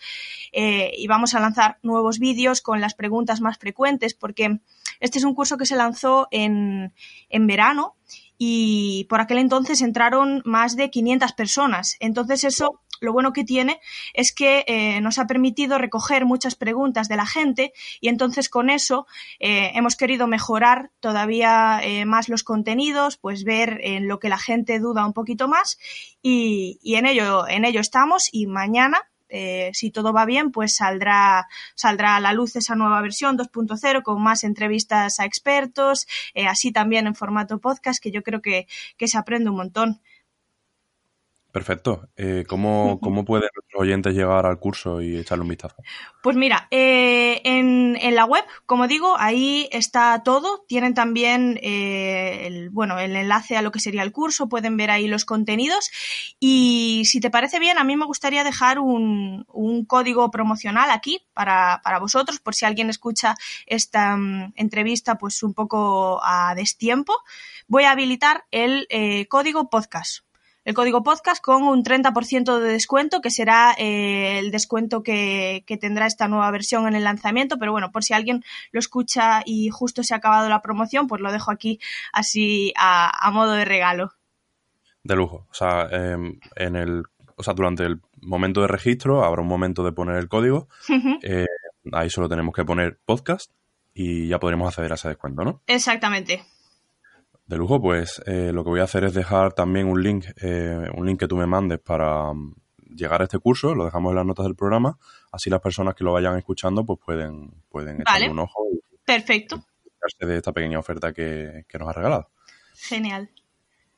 eh, 0.52 0.92
y 0.96 1.06
vamos 1.06 1.34
a 1.34 1.40
lanzar 1.40 1.78
nuevos 1.82 2.18
vídeos 2.18 2.60
con 2.60 2.80
las 2.80 2.94
preguntas 2.94 3.40
más 3.40 3.58
frecuentes, 3.58 4.14
porque 4.14 4.60
este 5.00 5.18
es 5.18 5.24
un 5.24 5.34
curso 5.34 5.56
que 5.56 5.66
se 5.66 5.76
lanzó 5.76 6.28
en, 6.30 6.92
en 7.28 7.46
verano 7.46 7.94
y 8.38 9.04
por 9.08 9.20
aquel 9.20 9.38
entonces 9.38 9.82
entraron 9.82 10.42
más 10.44 10.76
de 10.76 10.90
500 10.90 11.32
personas. 11.32 11.96
Entonces 12.00 12.44
eso 12.44 12.80
lo 13.00 13.12
bueno 13.12 13.32
que 13.32 13.44
tiene 13.44 13.80
es 14.14 14.32
que 14.32 14.64
eh, 14.66 15.00
nos 15.00 15.18
ha 15.18 15.26
permitido 15.26 15.78
recoger 15.78 16.24
muchas 16.24 16.54
preguntas 16.54 17.08
de 17.08 17.16
la 17.16 17.26
gente 17.26 17.72
y 18.00 18.08
entonces 18.08 18.48
con 18.48 18.70
eso 18.70 19.06
eh, 19.40 19.72
hemos 19.74 19.96
querido 19.96 20.26
mejorar 20.26 20.90
todavía 21.00 21.80
eh, 21.82 22.04
más 22.04 22.28
los 22.28 22.44
contenidos, 22.44 23.16
pues 23.16 23.44
ver 23.44 23.80
en 23.82 24.06
lo 24.06 24.18
que 24.18 24.28
la 24.28 24.38
gente 24.38 24.78
duda 24.78 25.06
un 25.06 25.12
poquito 25.12 25.48
más 25.48 25.78
y, 26.22 26.78
en 26.84 27.06
ello 27.06 27.48
en 27.48 27.64
ello 27.64 27.80
estamos 27.80 28.28
y 28.30 28.46
mañana 28.46 29.06
si 29.72 29.92
todo 29.92 30.12
va 30.12 30.24
bien, 30.24 30.50
pues 30.50 30.74
saldrá, 30.74 31.46
saldrá 31.76 32.16
a 32.16 32.20
la 32.20 32.32
luz 32.32 32.56
esa 32.56 32.74
nueva 32.74 33.00
versión 33.00 33.38
2.0 33.38 34.02
con 34.02 34.20
más 34.20 34.42
entrevistas 34.42 35.20
a 35.20 35.24
expertos, 35.24 36.08
así 36.48 36.72
también 36.72 37.06
en 37.06 37.14
formato 37.14 37.60
podcast, 37.60 38.02
que 38.02 38.10
yo 38.10 38.24
creo 38.24 38.42
que, 38.42 38.66
que 38.96 39.06
se 39.06 39.16
aprende 39.16 39.48
un 39.48 39.54
montón. 39.54 40.00
Perfecto. 41.52 42.08
Eh, 42.16 42.44
¿cómo, 42.48 43.00
¿Cómo 43.00 43.24
pueden 43.24 43.48
los 43.54 43.80
oyentes 43.80 44.14
llegar 44.14 44.46
al 44.46 44.60
curso 44.60 45.02
y 45.02 45.16
echarle 45.16 45.42
un 45.42 45.48
vistazo? 45.48 45.82
Pues 46.22 46.36
mira, 46.36 46.68
eh, 46.70 47.40
en, 47.44 47.96
en, 48.00 48.14
la 48.14 48.24
web, 48.24 48.44
como 48.66 48.86
digo, 48.86 49.16
ahí 49.18 49.68
está 49.72 50.22
todo. 50.22 50.64
Tienen 50.68 50.94
también 50.94 51.58
eh, 51.60 52.46
el, 52.46 52.70
bueno, 52.70 53.00
el 53.00 53.16
enlace 53.16 53.56
a 53.56 53.62
lo 53.62 53.72
que 53.72 53.80
sería 53.80 54.02
el 54.02 54.12
curso, 54.12 54.48
pueden 54.48 54.76
ver 54.76 54.92
ahí 54.92 55.08
los 55.08 55.24
contenidos. 55.24 55.90
Y 56.38 57.02
si 57.06 57.20
te 57.20 57.30
parece 57.30 57.58
bien, 57.58 57.78
a 57.78 57.84
mí 57.84 57.96
me 57.96 58.06
gustaría 58.06 58.44
dejar 58.44 58.78
un, 58.78 59.44
un 59.48 59.84
código 59.84 60.30
promocional 60.30 60.90
aquí 60.90 61.26
para, 61.32 61.80
para, 61.82 61.98
vosotros, 61.98 62.38
por 62.38 62.54
si 62.54 62.64
alguien 62.64 62.90
escucha 62.90 63.34
esta 63.66 64.14
um, 64.14 64.52
entrevista 64.54 65.18
pues 65.18 65.42
un 65.42 65.54
poco 65.54 66.20
a 66.22 66.54
destiempo. 66.54 67.12
Voy 67.66 67.84
a 67.84 67.90
habilitar 67.90 68.44
el 68.52 68.86
eh, 68.90 69.26
código 69.26 69.68
podcast 69.68 70.29
el 70.64 70.74
código 70.74 71.02
podcast 71.02 71.42
con 71.42 71.62
un 71.62 71.82
30% 71.82 72.58
de 72.58 72.72
descuento, 72.72 73.20
que 73.20 73.30
será 73.30 73.74
eh, 73.78 74.38
el 74.38 74.50
descuento 74.50 75.02
que, 75.02 75.64
tendrá 75.80 76.06
esta 76.06 76.28
nueva 76.28 76.50
versión 76.50 76.86
en 76.86 76.94
el 76.94 77.04
lanzamiento. 77.04 77.58
Pero 77.58 77.72
bueno, 77.72 77.90
por 77.92 78.04
si 78.04 78.12
alguien 78.12 78.44
lo 78.72 78.78
escucha 78.78 79.42
y 79.44 79.70
justo 79.70 80.02
se 80.02 80.14
ha 80.14 80.18
acabado 80.18 80.48
la 80.48 80.62
promoción, 80.62 81.06
pues 81.06 81.20
lo 81.20 81.32
dejo 81.32 81.50
aquí 81.50 81.80
así 82.12 82.72
a, 82.76 83.30
modo 83.32 83.52
de 83.52 83.64
regalo. 83.64 84.12
De 85.02 85.16
lujo. 85.16 85.46
O 85.50 85.54
sea, 85.54 85.88
em, 85.90 86.38
en 86.56 86.76
el, 86.76 87.04
o 87.36 87.42
sea, 87.42 87.54
durante 87.54 87.84
el 87.84 88.00
momento 88.20 88.60
de 88.60 88.68
registro 88.68 89.24
habrá 89.24 89.40
un 89.40 89.48
momento 89.48 89.82
de 89.82 89.92
poner 89.92 90.16
el 90.16 90.28
código. 90.28 90.68
Eh, 91.22 91.46
ahí 91.92 92.10
solo 92.10 92.28
tenemos 92.28 92.54
que 92.54 92.64
poner 92.64 92.98
podcast 93.06 93.50
y 93.94 94.28
ya 94.28 94.38
podremos 94.38 94.68
acceder 94.68 94.92
a 94.92 94.96
ese 94.96 95.08
descuento, 95.08 95.42
¿no? 95.42 95.62
Exactamente. 95.66 96.44
De 97.50 97.56
lujo, 97.56 97.82
pues 97.82 98.22
eh, 98.26 98.52
lo 98.52 98.62
que 98.62 98.70
voy 98.70 98.78
a 98.78 98.84
hacer 98.84 99.02
es 99.02 99.12
dejar 99.12 99.52
también 99.54 99.88
un 99.88 100.00
link, 100.00 100.26
eh, 100.40 100.88
un 100.94 101.04
link 101.04 101.18
que 101.18 101.26
tú 101.26 101.36
me 101.36 101.46
mandes 101.46 101.80
para 101.80 102.32
mm, 102.32 102.54
llegar 102.94 103.22
a 103.22 103.24
este 103.24 103.40
curso, 103.40 103.74
lo 103.74 103.86
dejamos 103.86 104.10
en 104.10 104.16
las 104.18 104.24
notas 104.24 104.46
del 104.46 104.54
programa, 104.54 104.96
así 105.32 105.50
las 105.50 105.60
personas 105.60 105.96
que 105.96 106.04
lo 106.04 106.12
vayan 106.12 106.38
escuchando 106.38 106.86
pues 106.86 107.00
pueden, 107.04 107.50
pueden 107.68 108.02
echarle 108.02 108.30
un 108.30 108.38
ojo 108.38 108.68
y 108.72 108.80
Perfecto. 109.04 109.64
de 110.20 110.36
esta 110.36 110.52
pequeña 110.52 110.78
oferta 110.78 111.12
que, 111.12 111.64
nos 111.76 111.88
ha 111.88 111.92
regalado. 111.92 112.30
Genial. 112.76 113.28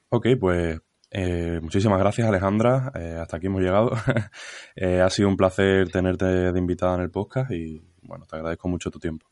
Ok, 0.08 0.28
pues 0.40 0.80
eh, 1.10 1.60
muchísimas 1.60 1.98
gracias 1.98 2.26
Alejandra, 2.26 2.90
hasta 3.20 3.36
aquí 3.36 3.48
hemos 3.48 3.60
llegado. 3.60 3.92
ha 5.04 5.10
sido 5.10 5.28
un 5.28 5.36
placer 5.36 5.90
tenerte 5.90 6.24
de 6.24 6.58
invitada 6.58 6.94
en 6.94 7.02
el 7.02 7.10
podcast 7.10 7.50
y 7.50 7.82
bueno, 8.00 8.24
te 8.24 8.34
agradezco 8.34 8.66
mucho 8.68 8.90
tu 8.90 8.98
tiempo. 8.98 9.31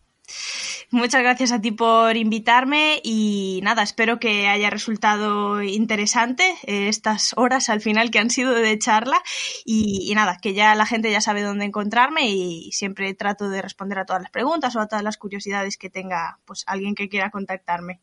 Muchas 0.93 1.22
gracias 1.22 1.53
a 1.53 1.61
ti 1.61 1.70
por 1.70 2.16
invitarme 2.16 3.01
y 3.05 3.61
nada, 3.62 3.83
espero 3.83 4.18
que 4.18 4.49
haya 4.49 4.70
resultado 4.70 5.62
interesante 5.62 6.43
eh, 6.64 6.89
estas 6.89 7.33
horas 7.37 7.68
al 7.68 7.81
final 7.81 8.11
que 8.11 8.18
han 8.18 8.31
sido 8.31 8.53
de 8.53 8.76
charla 8.76 9.18
y, 9.64 10.12
nada, 10.16 10.39
que 10.43 10.53
ya 10.53 10.74
la 10.74 10.87
gente 10.87 11.12
ya 11.12 11.20
sabe 11.20 11.43
dónde 11.43 11.64
encontrarme 11.64 12.28
y 12.28 12.72
siempre 12.72 13.14
trato 13.14 13.49
de 13.49 13.62
responder 13.62 14.01
a 14.01 14.05
todas 14.05 14.22
las 14.22 14.33
preguntas 14.33 14.74
o 14.74 14.81
a 14.81 14.89
todas 14.89 15.05
las 15.05 15.16
curiosidades 15.16 15.76
que 15.76 15.91
tenga 15.91 16.41
pues 16.45 16.64
alguien 16.66 16.97
que 16.97 17.09
quiera 17.09 17.31
contactarme. 17.31 18.01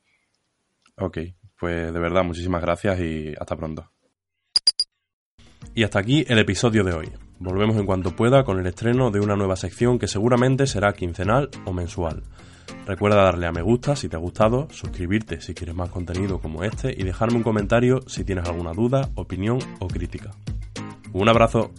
Ok, 0.96 1.18
pues 1.60 1.94
de 1.94 2.00
verdad 2.00 2.24
muchísimas 2.24 2.62
gracias 2.62 3.00
y 3.02 3.34
hasta 3.38 3.58
pronto. 3.58 3.92
Y 5.76 5.84
hasta 5.84 6.00
aquí 6.00 6.26
el 6.28 6.40
episodio 6.40 6.86
de 6.86 6.94
hoy. 6.94 7.27
Volvemos 7.40 7.78
en 7.78 7.86
cuanto 7.86 8.16
pueda 8.16 8.44
con 8.44 8.60
el 8.60 8.68
estreno 8.68 9.12
de 9.12 9.20
una 9.20 9.36
nueva 9.36 9.56
sección 9.56 10.00
que 10.00 10.08
seguramente 10.08 10.66
será 10.66 10.94
quincenal 10.94 11.50
o 11.66 11.74
mensual. 11.74 12.24
Recuerda 12.86 13.24
darle 13.24 13.48
a 13.48 13.52
me 13.52 13.62
gusta 13.62 13.96
si 13.96 14.10
te 14.10 14.16
ha 14.16 14.20
gustado, 14.20 14.68
suscribirte 14.72 15.42
si 15.42 15.54
quieres 15.54 15.76
más 15.76 15.90
contenido 15.90 16.40
como 16.40 16.64
este 16.64 16.94
y 16.98 17.04
dejarme 17.04 17.38
un 17.38 17.44
comentario 17.44 18.02
si 18.08 18.24
tienes 18.24 18.48
alguna 18.48 18.72
duda, 18.72 19.10
opinión 19.16 19.60
o 19.80 19.88
crítica. 19.88 20.32
Un 21.14 21.30
abrazo. 21.30 21.72